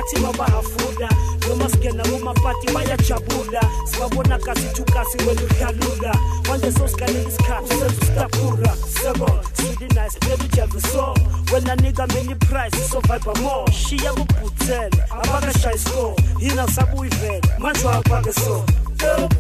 uthathe 0.04 0.18
isikhathi 0.18 0.20
mabahafuna 0.22 1.10
noma 1.50 1.70
singena 1.70 2.04
kumapati 2.04 2.74
bayajabula 2.74 3.62
sibabona 3.86 4.38
kasithukasi 4.39 5.18
wena 5.18 5.42
udlalula 5.42 6.16
manje 6.50 6.72
sosikalela 6.72 7.30
isikhathi 7.30 7.70
senza 7.70 7.86
usitapura 7.88 8.76
sebo 9.02 9.30
sweetie 9.54 9.88
nice 9.88 10.20
baby 10.20 10.48
jave 10.56 10.82
so. 10.82 11.13
Wena 11.54 11.76
nika 11.76 12.08
mini 12.08 12.36
price 12.36 12.89
so 12.89 13.00
vibe 13.02 13.42
more. 13.42 13.72
Shiya 13.72 14.13
kubhuthele 14.13 15.04
abakashaya 15.10 15.78
score. 15.78 16.16
Yina 16.39 16.68
sabuyivela 16.68 17.60
manje 17.60 17.86
waphake 17.88 18.34
so. 18.34 18.66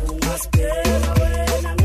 Ungasibheka 0.09 1.13
wena 1.21 1.75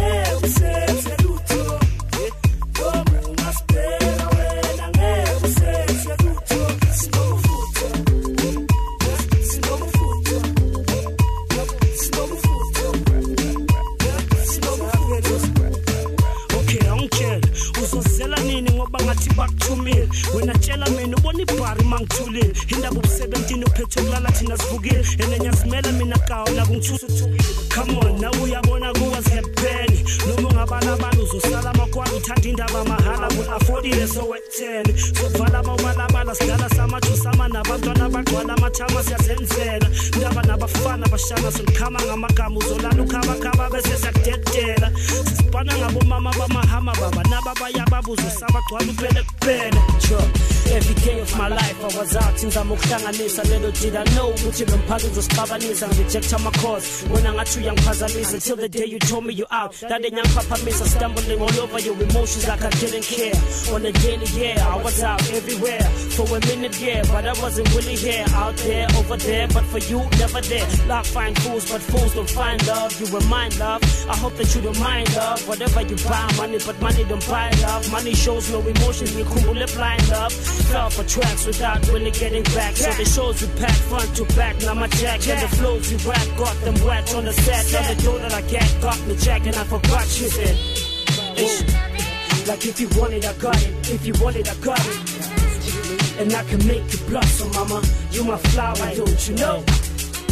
ibhari 21.98 22.06
mangithulile 22.06 22.52
indaba 22.68 22.96
ubusebentini 22.96 23.64
uphethe 23.64 24.00
ukulala 24.00 24.30
thina 24.32 24.56
sivukile. 24.56 25.04
Enenyasimela 25.18 25.92
mina 25.92 26.18
kawo 26.18 26.48
nakungithusa 26.50 27.26
come 27.74 27.98
on 27.98 28.20
nawe 28.20 28.36
uyabona 28.42 28.92
kuwazihepeni 28.92 30.04
noma 30.28 30.48
ungabala 30.48 30.92
abantu 30.92 31.22
uzosala 31.22 31.70
amakwala 31.70 32.12
uthanda 32.12 32.48
indaba 32.48 32.84
mahala 32.84 33.28
bu-afodile 33.28 34.08
sowethene 34.08 34.98
sokuvala 34.98 35.58
amabalabala 35.58 36.34
sidala 36.34 36.68
samathusama 36.70 37.48
nabantwana 37.48 38.04
abagcwala 38.04 38.54
amathama 38.54 39.02
siyazenzela. 39.02 39.90
Indaba 40.14 40.42
nabafana 40.42 41.06
bashana 41.08 41.52
solikhama 41.52 42.00
ngamagama 42.02 42.58
uzolala 42.58 43.02
ukhabakhaba 43.02 43.70
bese 43.70 43.96
siyakudedela. 43.96 44.90
Sisibhana 45.24 45.78
ngabomama 45.78 46.32
bamahama 46.38 46.92
baba 47.00 47.22
nababayababuza 47.30 48.30
sabagcwala 48.30 48.86
uphele 48.92 49.22
kuphela. 49.22 49.82
Sure. 50.00 50.57
Every 50.70 50.94
day 50.94 51.20
of 51.20 51.36
my 51.36 51.48
life. 51.48 51.80
I 51.80 51.98
was 51.98 52.16
out 52.16 52.34
ngizama 52.34 52.74
ukuhlanganisa 52.74 53.42
little 53.44 53.72
did 53.72 53.96
I 53.96 54.04
know 54.14 54.30
ukuthi 54.30 54.64
lo 54.70 54.76
mphakathi 54.76 55.06
uzosixabanisa 55.06 55.88
ngireject 55.88 56.32
ama 56.32 56.50
calls 56.50 57.04
wena 57.14 57.32
ngathi 57.32 57.58
uyangiphazamisa 57.58 58.40
till 58.40 58.56
the 58.56 58.68
day 58.68 58.84
you 58.84 58.98
told 58.98 59.24
me 59.24 59.32
you 59.32 59.46
out. 59.50 59.72
That 59.80 60.02
day 60.02 60.10
ngiyaphaphamisa 60.10 60.84
stumbling 60.86 61.40
all 61.40 61.60
over 61.60 61.80
your 61.80 61.96
emotions 62.02 62.46
like 62.48 62.64
I 62.64 62.70
didn't 62.70 63.04
care. 63.04 63.34
On 63.74 63.86
a 63.86 63.92
daily 63.92 64.26
yeah 64.36 64.74
I 64.74 64.82
was 64.82 65.02
out 65.02 65.22
everywhere. 65.32 65.82
For 66.16 66.36
a 66.36 66.40
minute 66.46 66.80
yeah 66.80 67.02
but 67.12 67.24
I 67.24 67.32
wasn't 67.42 67.74
really 67.74 67.96
here. 67.96 68.24
Out 68.34 68.56
there 68.56 68.86
over 68.98 69.16
there 69.16 69.48
but 69.48 69.64
for 69.64 69.78
you 69.78 70.00
never 70.18 70.40
there. 70.42 70.66
Love 70.86 71.06
find 71.06 71.38
fools 71.38 71.70
but 71.70 71.80
fools 71.80 72.14
don't 72.14 72.30
find 72.30 72.66
love. 72.66 72.92
You 73.00 73.12
were 73.12 73.24
mine 73.28 73.56
love. 73.58 73.82
I 74.08 74.16
hope 74.16 74.36
that 74.36 74.54
you 74.54 74.60
don't 74.60 74.78
mind 74.80 75.14
love. 75.16 75.48
Whatever 75.48 75.82
you 75.82 75.96
buy 76.08 76.30
money 76.36 76.58
but 76.66 76.80
money 76.80 77.04
don't 77.04 77.26
buy 77.26 77.50
love. 77.62 77.90
Money 77.90 78.14
shows 78.14 78.50
no 78.52 78.60
emotions 78.60 79.16
cool 79.28 79.54
blind 79.74 80.08
love. 80.10 80.57
Fell 80.58 80.90
for 80.90 81.04
tracks 81.04 81.46
without 81.46 81.86
really 81.88 82.10
getting 82.10 82.42
back. 82.54 82.76
So 82.76 82.90
the 82.92 83.04
shows 83.04 83.42
we 83.42 83.48
pack 83.60 83.76
front 83.88 84.14
to 84.16 84.24
back 84.36 84.60
now 84.60 84.74
my 84.74 84.88
jack. 84.88 85.26
And 85.28 85.42
the 85.42 85.48
flows 85.56 85.90
we 85.90 85.96
rap 86.08 86.26
got 86.36 86.56
them 86.62 86.74
wet 86.86 87.14
on 87.14 87.24
the 87.24 87.32
set. 87.32 87.72
Now 87.72 87.94
the 87.94 88.02
door 88.02 88.18
that 88.18 88.32
I 88.34 88.42
get 88.42 88.68
got 88.80 88.98
me 89.06 89.16
jack 89.16 89.46
and 89.46 89.56
I 89.56 89.64
forgot 89.64 90.06
she 90.06 90.24
said 90.28 90.56
like 92.48 92.64
if 92.64 92.80
you 92.80 92.88
want 92.98 93.12
it 93.12 93.24
I 93.26 93.32
got 93.34 93.56
it. 93.62 93.90
If 93.90 94.06
you 94.06 94.14
want 94.20 94.36
it 94.36 94.48
I 94.48 94.54
got 94.56 94.80
it. 94.80 96.20
And 96.20 96.32
I 96.32 96.42
can 96.44 96.66
make 96.66 96.92
you 96.92 96.98
blossom 97.08 97.50
mama 97.52 97.82
you 98.10 98.24
my 98.24 98.36
flower 98.36 98.94
don't 98.94 99.28
you 99.28 99.34
know? 99.36 99.64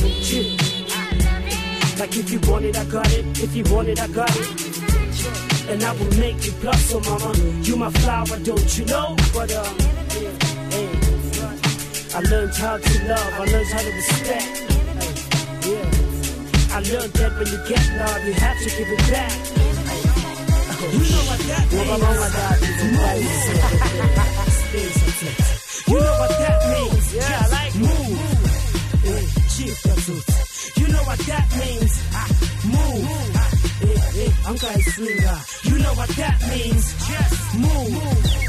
Yeah. 0.02 0.56
like 1.98 2.16
if 2.16 2.30
you 2.30 2.40
want 2.50 2.64
it 2.64 2.76
I 2.76 2.84
got 2.84 3.10
it. 3.12 3.24
If 3.42 3.54
you 3.54 3.64
want 3.72 3.88
it 3.88 4.00
I 4.00 4.08
got 4.08 4.30
it. 4.34 4.76
And 5.68 5.82
I 5.82 5.92
will 5.94 6.18
make 6.18 6.46
you 6.46 6.52
blossom, 6.60 7.02
mama. 7.06 7.36
You 7.62 7.76
my 7.76 7.90
flower, 7.90 8.38
don't 8.44 8.78
you 8.78 8.84
know? 8.84 9.16
But 9.34 9.50
uh, 9.50 10.05
I 12.16 12.20
learned 12.20 12.54
how 12.54 12.78
to 12.78 13.08
love. 13.08 13.32
I 13.34 13.44
learned 13.44 13.68
how 13.68 13.78
to 13.78 13.92
respect. 13.92 14.48
Yeah, 15.68 16.76
I 16.76 16.80
learned 16.80 17.12
that 17.12 17.32
when 17.36 17.46
you 17.46 17.58
get 17.68 17.84
love, 18.00 18.24
you 18.24 18.32
have 18.32 18.58
to 18.58 18.64
give 18.64 18.88
it 18.88 19.02
back. 19.12 19.32
You 20.96 21.04
know 21.12 21.24
what 21.28 21.40
that 21.44 21.64
means. 21.72 21.86
You 25.88 25.98
know 26.00 26.16
what 26.16 26.30
that 26.40 26.58
means. 26.72 27.14
Yeah, 27.14 27.42
I 27.44 27.48
like 27.52 27.74
move. 27.84 28.18
It. 29.04 29.26
You 30.80 30.88
know 30.88 31.02
what 31.04 31.18
that 31.18 31.46
means. 31.60 31.92
Ah, 32.12 32.28
Move. 32.64 33.04
Ah, 33.36 33.50
eh, 33.82 34.22
eh, 34.24 34.32
I'm 34.46 34.56
gonna 34.56 34.82
swinger. 34.82 35.38
You 35.64 35.78
know 35.84 35.92
what 36.00 36.08
that 36.16 36.40
means. 36.48 36.94
Just 37.08 37.54
move. 37.56 37.92
Us- 38.06 38.45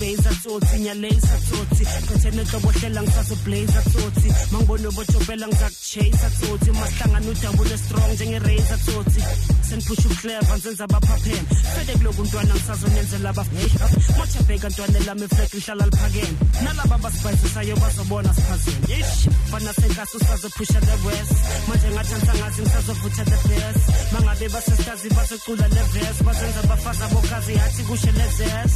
Space 0.00 0.28
atsotsi 0.28 0.78
nyalesa 0.78 1.36
tsotsi 1.44 1.84
phethene 1.84 2.44
tobohlela 2.44 3.02
ngisazoblaze 3.02 3.80
tsotsi. 3.90 4.28
Mangibona 4.52 4.90
botshopela 4.96 5.46
ngizakuchase 5.46 6.28
tsotsi. 6.36 6.70
Masihlangana 6.72 7.30
udabule 7.30 7.76
strong 7.76 8.12
njenge-razer 8.14 8.78
tsotsi. 8.84 9.20
Sendiphusha 9.68 10.08
uclever 10.08 10.56
nzenza 10.56 10.84
abaphapheme. 10.84 11.48
Fede 11.74 11.92
kuloku 11.98 12.22
ntwana 12.22 12.54
ngisazonenzela 12.54 13.32
mochabheka 14.16 14.68
ntwane 14.68 14.98
lami 15.06 15.24
eflek 15.24 15.52
lihlala 15.54 15.84
liphakeme. 15.84 16.36
Nalaba 16.64 16.96
basibhayizisayo 17.02 17.76
bazobona 17.76 18.34
siphazeme. 18.34 18.86
Ish 18.98 19.28
fana 19.50 19.72
senkasi 19.74 20.16
usazophusha 20.16 20.80
the 20.80 20.96
west 21.04 21.34
manje 21.68 21.88
ngathi 21.94 22.14
angisangazi 22.14 22.62
ngisazovutha 22.62 23.24
the 23.24 23.38
best 23.48 23.84
mangabe 24.12 24.48
basesitazi 24.48 25.08
bazocula 25.16 25.68
leves 25.68 26.18
bazenza 26.24 26.62
bafaza 26.68 27.06
bokazi 27.12 27.52
yathi 27.52 27.82
kushe 27.82 28.12
lezes 28.18 28.72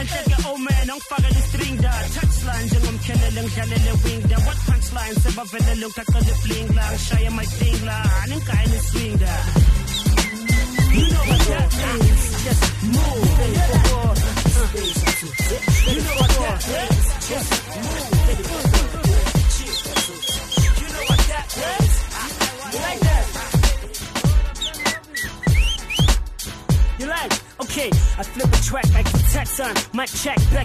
enhleke 0.00 0.36
oh 0.48 0.58
man 0.64 0.90
angifakele 0.90 1.38
i-string 1.40 1.76
da. 1.82 1.92
Touchline 2.14 2.64
njengomkhelele 2.66 3.40
ngidlalele 3.42 3.92
wing 4.04 4.22
da. 4.30 4.36
What 4.46 4.58
punchline? 4.66 5.16
Sebavelele 5.22 5.86
ngitaqele 5.86 6.32
bling 6.42 6.68
la. 6.76 6.84
Ngishaye 6.92 7.30
my 7.38 7.46
thing 7.58 7.80
la. 7.88 7.96
Aningayini 8.22 8.78
swing 8.88 9.16
da. 9.22 9.34
You 10.96 11.06
know 11.12 11.24
what 11.30 11.40
that 11.50 11.68
means. 11.80 12.24
Just 12.44 12.64
move, 12.94 13.28
baby, 13.38 13.60
forward. 13.88 14.18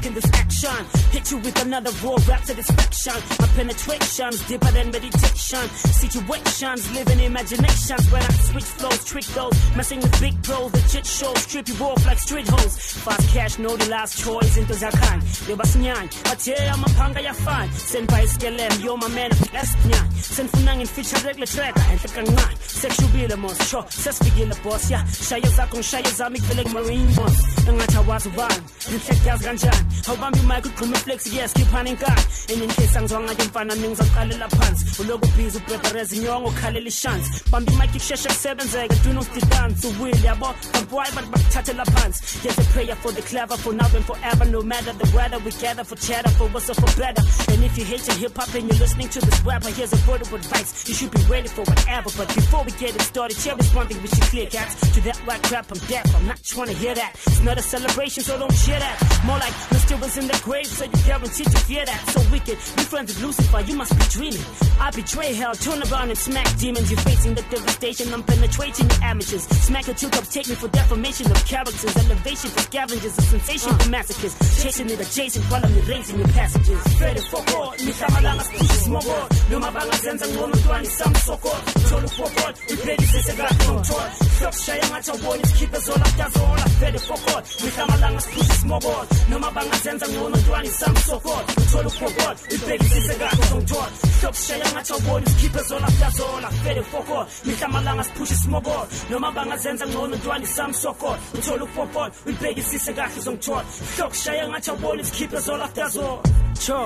In 0.03 0.13
this 0.13 0.44
action. 0.55 0.85
Hit 1.11 1.31
you 1.31 1.37
with 1.37 1.61
another 1.61 1.91
raw 2.03 2.15
rap 2.27 2.43
satisfaction. 2.43 3.13
My 3.39 3.47
penetration's 3.47 4.47
deeper 4.47 4.71
than 4.71 4.91
meditation. 4.91 5.69
Situations, 6.03 6.91
living 6.91 7.19
imaginations. 7.19 8.11
When 8.11 8.21
I 8.21 8.31
switch 8.33 8.63
flows, 8.63 9.05
trick 9.05 9.25
those. 9.25 9.75
Messing 9.75 9.99
with 9.99 10.19
big 10.19 10.41
pros, 10.43 10.71
the 10.71 10.81
shit 10.89 11.05
shows. 11.05 11.37
Strip 11.39 11.67
you 11.67 11.75
off 11.85 12.05
like 12.05 12.19
street 12.19 12.47
hoes. 12.47 12.77
Fast 13.03 13.29
cash, 13.33 13.59
no 13.59 13.75
the 13.75 13.89
last 13.89 14.17
choice 14.23 14.57
into 14.57 14.73
Zakan. 14.73 15.47
Yo 15.47 15.55
basinyan, 15.55 16.05
ate 16.31 16.55
amapanga 16.73 17.21
ya 17.23 17.33
fine. 17.33 17.71
Send 17.71 18.07
by 18.07 18.23
skelem, 18.25 18.83
yo 18.83 18.97
my 18.97 19.07
man, 19.09 19.29
best 19.51 19.77
nyan. 19.89 20.11
Send 20.13 20.49
funangin 20.49 20.87
feature 20.87 21.25
regular 21.25 21.47
track. 21.47 21.75
And 21.89 21.99
the 21.99 22.07
kangan. 22.07 22.57
Sexual 22.61 23.37
most 23.37 23.63
sure. 23.69 23.85
Ses 23.89 24.19
begin 24.19 24.49
the 24.49 24.59
boss, 24.63 24.89
yeah. 24.89 25.03
Shaya 25.03 25.49
zakon, 25.57 25.81
shaya 25.81 26.11
zamik, 26.17 26.43
feeling 26.43 26.71
marine 26.73 27.13
boss. 27.15 27.35
Ngathi 27.65 27.97
awazi 27.97 28.29
ubani, 28.29 28.61
inhlek 28.93 29.25
yazi 29.25 29.43
kanjani. 29.43 29.83
Awubambi 30.07 30.44
imic 30.44 30.44
ugquma 30.44 30.44
iflex, 30.44 30.44
yes, 30.45 31.53
khiphana 31.53 31.89
inkani. 31.89 32.21
Enye 32.47 32.63
incase 32.63 32.97
angizwa 32.97 33.21
ngathi 33.21 33.47
mfana 33.47 33.75
mina 33.75 33.87
ngizoqalela 33.89 34.49
phansi. 34.49 35.01
Uloku 35.01 35.27
busy 35.35 35.57
uprepareza 35.57 36.15
inyongo 36.15 36.49
ukhalela 36.49 36.87
ishansi. 36.87 37.43
Bambi 37.51 37.73
imic 37.73 37.91
kusheshe 37.91 38.29
kusebenzeka, 38.29 39.03
do 39.03 39.13
not 39.13 39.49
dance 39.49 39.87
uwili 39.87 40.25
yabo. 40.25 40.53
Boy 40.89 41.05
but 41.13 41.25
bakuthathela 41.31 41.85
phansi. 41.85 42.41
Here's 42.41 42.57
a 42.57 42.63
prayer 42.71 42.95
for 42.95 43.11
the 43.11 43.21
clever 43.21 43.57
for 43.57 43.73
now 43.73 43.87
and 43.95 44.05
forever 44.05 44.45
no 44.45 44.61
matter 44.61 44.93
the 44.93 45.15
weather 45.15 45.39
we 45.39 45.51
gather 45.51 45.83
for 45.83 45.95
chatter 45.95 46.29
for 46.31 46.47
worse 46.49 46.69
or 46.69 46.75
for 46.75 46.99
better. 46.99 47.23
And 47.51 47.63
if 47.63 47.77
you 47.77 47.85
hate 47.85 48.05
your 48.07 48.17
hip 48.17 48.37
hop 48.37 48.53
and 48.53 48.67
you're 48.69 48.79
listening 48.79 49.09
to 49.09 49.19
this 49.21 49.41
rapper, 49.41 49.69
here's 49.69 49.93
a 49.93 50.09
word 50.09 50.21
of 50.21 50.33
advice. 50.33 50.87
You 50.87 50.93
should 50.93 51.11
be 51.11 51.21
ready 51.23 51.47
for 51.47 51.63
whatever. 51.63 52.09
But 52.17 52.27
before 52.35 52.63
we 52.63 52.71
get 52.73 52.95
it 52.95 53.01
started, 53.01 53.37
here 53.37 53.55
is 53.59 53.73
one 53.73 53.87
thing 53.87 54.01
we 54.01 54.07
should 54.07 54.29
clear 54.29 54.47
cats. 54.47 54.75
To 54.93 55.01
that 55.01 55.17
white 55.25 55.41
crap, 55.43 55.71
I'm 55.71 55.79
deaf. 55.87 56.05
I'm 56.15 56.27
not 56.27 56.41
trying 56.43 56.67
to 56.67 56.73
hear 56.73 56.93
that. 56.95 57.15
It's 57.27 57.41
not 57.41 57.57
a 57.57 57.61
celebration, 57.61 58.23
so 58.23 58.37
don't 58.37 58.53
cheer 58.53 58.79
that. 58.79 58.95
More 59.25 59.37
like 59.39 59.53
Mr. 59.73 59.99
was 59.99 60.17
in 60.17 60.27
the 60.27 60.34
grave, 60.43 60.67
so 60.67 60.85
you 60.85 60.99
guaranteed 61.05 61.47
to 61.47 61.59
fear 61.59 61.85
that. 61.85 62.01
So 62.09 62.21
wicked, 62.31 62.57
be 62.75 62.83
friends 62.83 63.13
with 63.13 63.23
Lucifer, 63.23 63.61
you 63.61 63.75
must 63.75 63.93
be 63.97 64.05
dreaming. 64.09 64.45
I 64.79 64.91
betray 64.91 65.33
hell, 65.33 65.55
turn 65.55 65.81
around 65.91 66.09
and 66.09 66.17
smack 66.17 66.47
demons. 66.57 66.91
You're 66.91 66.99
facing 67.01 67.33
the 67.35 67.41
devastation, 67.43 68.13
I'm 68.13 68.23
penetrating 68.23 68.87
the 68.87 68.99
amateurs. 69.03 69.43
Smack 69.43 69.87
your 69.87 69.95
two 69.95 70.09
cups, 70.09 70.33
take 70.33 70.47
me 70.49 70.55
for 70.55 70.67
defamation 70.69 71.31
of 71.31 71.45
characters. 71.45 71.95
Elevation 71.95 72.49
for 72.51 72.59
scavengers, 72.59 73.17
a 73.17 73.21
sensation 73.21 73.71
for 73.77 73.89
masochists. 73.89 74.63
Chasing 74.63 74.89
it 74.89 74.99
adjacent 74.99 75.45
while 75.45 75.65
I'm 75.65 75.75
erasing 75.77 76.17
your 76.19 76.27
passages. 76.29 76.79
Ready 77.01 77.21
for 77.21 77.41
war, 77.53 77.73
mihlamalanga 77.85 78.43
spushi 78.43 78.77
smobot. 78.85 79.49
Noma 79.51 79.71
bangazenza 79.71 80.27
ngcono 80.27 80.55
mntwana 80.55 80.83
isamsokot. 80.83 81.65
Thola 81.89 82.05
ukubokot, 82.05 82.55
imphelise 82.69 83.33
kahle 83.33 83.65
ngomthot. 83.65 84.11
Sokushaya 84.39 84.85
ngathi 84.89 85.11
awuboni 85.11 85.41
isikhiphe 85.43 85.79
zola 85.79 86.05
kutazola. 86.05 86.65
Ready 86.81 86.97
for 86.97 87.17
war, 87.27 87.43
mihlamalanga 87.63 88.21
spushi 88.21 88.53
smobot. 88.61 89.29
Noma 89.29 89.51
bangazenza 89.51 90.07
ngcono 90.07 90.24
mntwana 90.29 90.65
isamsokot. 90.65 91.45
Thola 91.71 91.87
ukubokot, 91.87 92.37
imphelise 92.53 93.15
kahle 93.15 93.45
ngomthot. 93.51 93.91
Sokushaya 94.21 94.65
ngathi 94.71 94.93
awuboni 94.93 95.25
isikhiphe 95.25 95.63
zola 95.63 95.87
kutazola. 95.87 96.49
Ready 96.65 96.81
for 96.81 97.03
war, 97.09 97.27
mihlamalanga 97.45 98.03
spushi 98.03 98.35
smobot. 98.35 98.87
Noma 99.09 99.31
bangazenza 99.31 99.87
ngcono 99.87 100.15
mntwana 100.15 100.43
isamsokot. 100.43 101.19
Thola 101.45 101.63
ukubokot, 101.63 102.13
imphelise 102.27 102.93
kahle 102.93 103.21
ngomthot. 103.23 103.65
Sokushaya 103.97 104.49
ngathi 104.49 104.69
awuboni 104.69 105.01
isikhiphe 105.01 105.39
zola 105.39 105.67
kutazola. 105.67 106.21
Cho. 106.65 106.85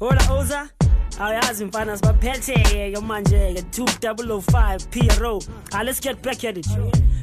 Hola 0.00 0.32
Oza. 0.32 0.68
Ayazi 1.20 1.64
mfana 1.64 1.96
sibaphethe 1.96 2.92
ke 2.92 3.00
manje 3.00 3.54
ke 3.54 3.62
2005 3.80 4.86
PRO. 4.90 5.40
Ah 5.72 5.82
let's 5.82 6.00
get 6.00 6.22
back 6.22 6.44
at 6.44 6.58
it. 6.58 6.66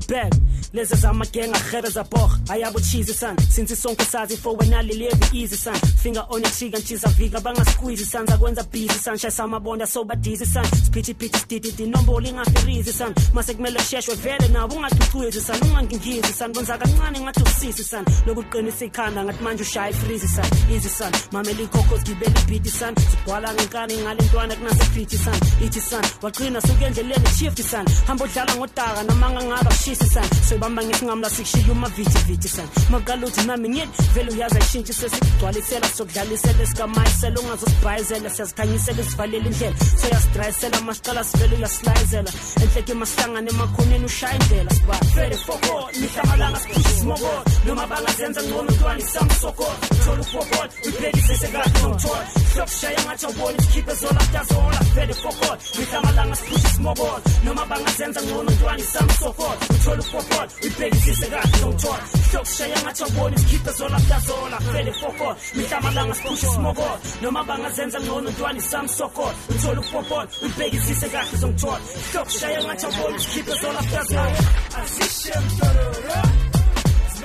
Back 0.07 0.33
lezi 0.73 0.95
zamagenga 0.95 1.59
gere 1.71 1.89
zaborg 1.89 2.31
ayabuchizi 2.49 3.13
san 3.13 3.37
since 3.37 3.75
sonke 3.75 4.05
sazi 4.05 4.37
for 4.37 4.57
wena 4.57 4.81
live 4.81 5.19
easy 5.33 5.55
san 5.55 5.75
finger 5.75 6.25
on 6.29 6.41
your 6.41 6.51
trigger 6.51 6.79
nchiza 6.79 7.07
vika 7.09 7.39
banga 7.41 7.65
squeeze 7.65 8.05
san 8.05 8.25
zakwenza 8.25 8.63
busy 8.63 8.99
san 8.99 9.17
shaya 9.17 9.43
amabonda 9.43 9.85
so 9.87 10.03
badizi 10.03 10.45
san 10.45 10.65
spithi 10.65 11.13
pithi 11.13 11.37
stiti 11.37 11.83
inombolo 11.83 12.27
ingafirizi 12.27 12.93
san 12.93 13.13
mase 13.33 13.53
kumele 13.53 13.79
sheshwe 13.79 14.15
vele 14.15 14.47
nawo 14.47 14.73
ungacucuzi 14.75 15.41
san 15.41 15.61
ungangingizi 15.61 16.33
san 16.33 16.53
kwenza 16.53 16.77
kancane 16.77 17.19
ngathi 17.19 17.43
usisi 17.43 17.83
san 17.83 18.05
lokuqinisa 18.25 18.85
ikhanda 18.85 19.23
ngathi 19.23 19.43
manje 19.43 19.63
ushaya 19.63 19.89
ifrizi 19.89 20.27
san 20.27 20.45
easy 20.71 20.89
san 20.89 21.11
mamela 21.31 21.61
ikhokho 21.61 21.97
zigibela 21.97 22.39
ibhiti 22.39 22.69
san 22.69 22.95
sigcwala 22.95 23.53
ngenkani 23.53 23.97
ngale 23.97 24.23
ntwana 24.25 24.55
kunasefithi 24.55 25.17
san 25.17 25.35
ithi 25.65 25.81
san 25.81 26.05
waqina 26.21 26.61
suke 26.61 26.85
endleleni 26.85 27.27
shift 27.39 27.61
san 27.61 27.85
hamba 28.07 28.25
udlala 28.25 28.55
ngodaka 28.55 29.03
noma 29.03 29.29
ngangaba 29.31 29.71
kushisi 29.71 29.92
san 29.95 30.27
soyibamba 30.47 30.83
ngesingamla 30.83 31.29
sikushiya 31.29 31.71
umavithi 31.71 32.19
vithi 32.27 32.47
san 32.47 32.67
maqala 32.89 33.27
uthi 33.27 33.47
nami 33.47 33.69
ngithi 33.69 34.03
vele 34.13 34.31
uyazi 34.31 34.57
ayishintshe 34.57 34.93
sesigcwalisela 34.93 35.87
sokudlalisela 35.97 36.63
esikamayisela 36.63 37.39
ungazosibhayizela 37.41 38.29
siyazikhanyisela 38.29 39.01
esivalela 39.01 39.47
indlela. 39.49 39.75
Soyasidrayisela 40.01 40.81
masiqala 40.81 41.23
sivele 41.23 41.55
uyasilayizela 41.55 42.31
enhleke 42.63 42.93
masihlangane 42.93 43.49
emakhoneni 43.53 44.05
ushaya 44.05 44.35
indlela 44.39 44.71
siba 44.77 44.95
vele 45.15 45.37
foko 45.45 45.73
mihlamalanga 46.01 46.59
siphushe 46.59 46.91
isimokolo 46.95 47.52
noma 47.65 47.87
bangazenza 47.87 48.41
ngcono 48.43 48.71
ntwana 48.71 48.99
isamsokolo 48.99 49.75
thola 50.03 50.21
ufokolo 50.21 50.69
uyibhekisise 50.85 51.47
kahle 51.47 51.81
nomthola 51.81 52.25
hlokushaya 52.53 52.99
ngathi 53.05 53.25
awuboni 53.25 53.57
isikhiphe 53.57 53.93
zolaftazola 53.95 54.79
vele 54.95 55.13
fokolo 55.13 55.57
mihlamalanga 55.79 56.35
siphushe 56.35 56.67
isimokolo 56.67 57.21
noma 57.43 57.65
bangazenza 57.65 58.21
ngcono 58.21 58.51
ntwana 58.51 58.79
isamsokolo 58.79 59.57
uthola 59.69 59.99
ufokolo 59.99 60.47
uyibhekisise 60.61 61.27
kahle 61.27 61.61
nomthola 61.61 62.03
hlokushaya 62.31 62.77
ngathi 62.83 63.03
awuboni 63.03 63.35
isikhiphe 63.35 63.71
zolaftazola 63.71 64.57
vele 64.73 64.93
fokolo 64.93 65.35
mihlamalanga 65.55 66.15
siphushe 66.15 66.47
isimokolo 66.47 66.97
noma 67.21 67.43
bangazenza 67.43 67.99
ngcono 67.99 68.29
ntwana 68.29 68.59
isamsokolo 68.59 69.33
uthola 69.49 69.79
ufokolo 69.79 70.27
uyibhekisise 70.41 71.09
kahle 71.09 71.37
zomthola 71.37 71.79
hlokushaya 72.11 72.63
ngathi 72.63 72.85
awuboni 72.85 73.15
isikhiphe 73.15 73.53
zolaftazola 73.61 74.39
azishemtororo 74.79 74.83
zibezishamtororo 74.83 76.13
azishemtororo 76.19 76.42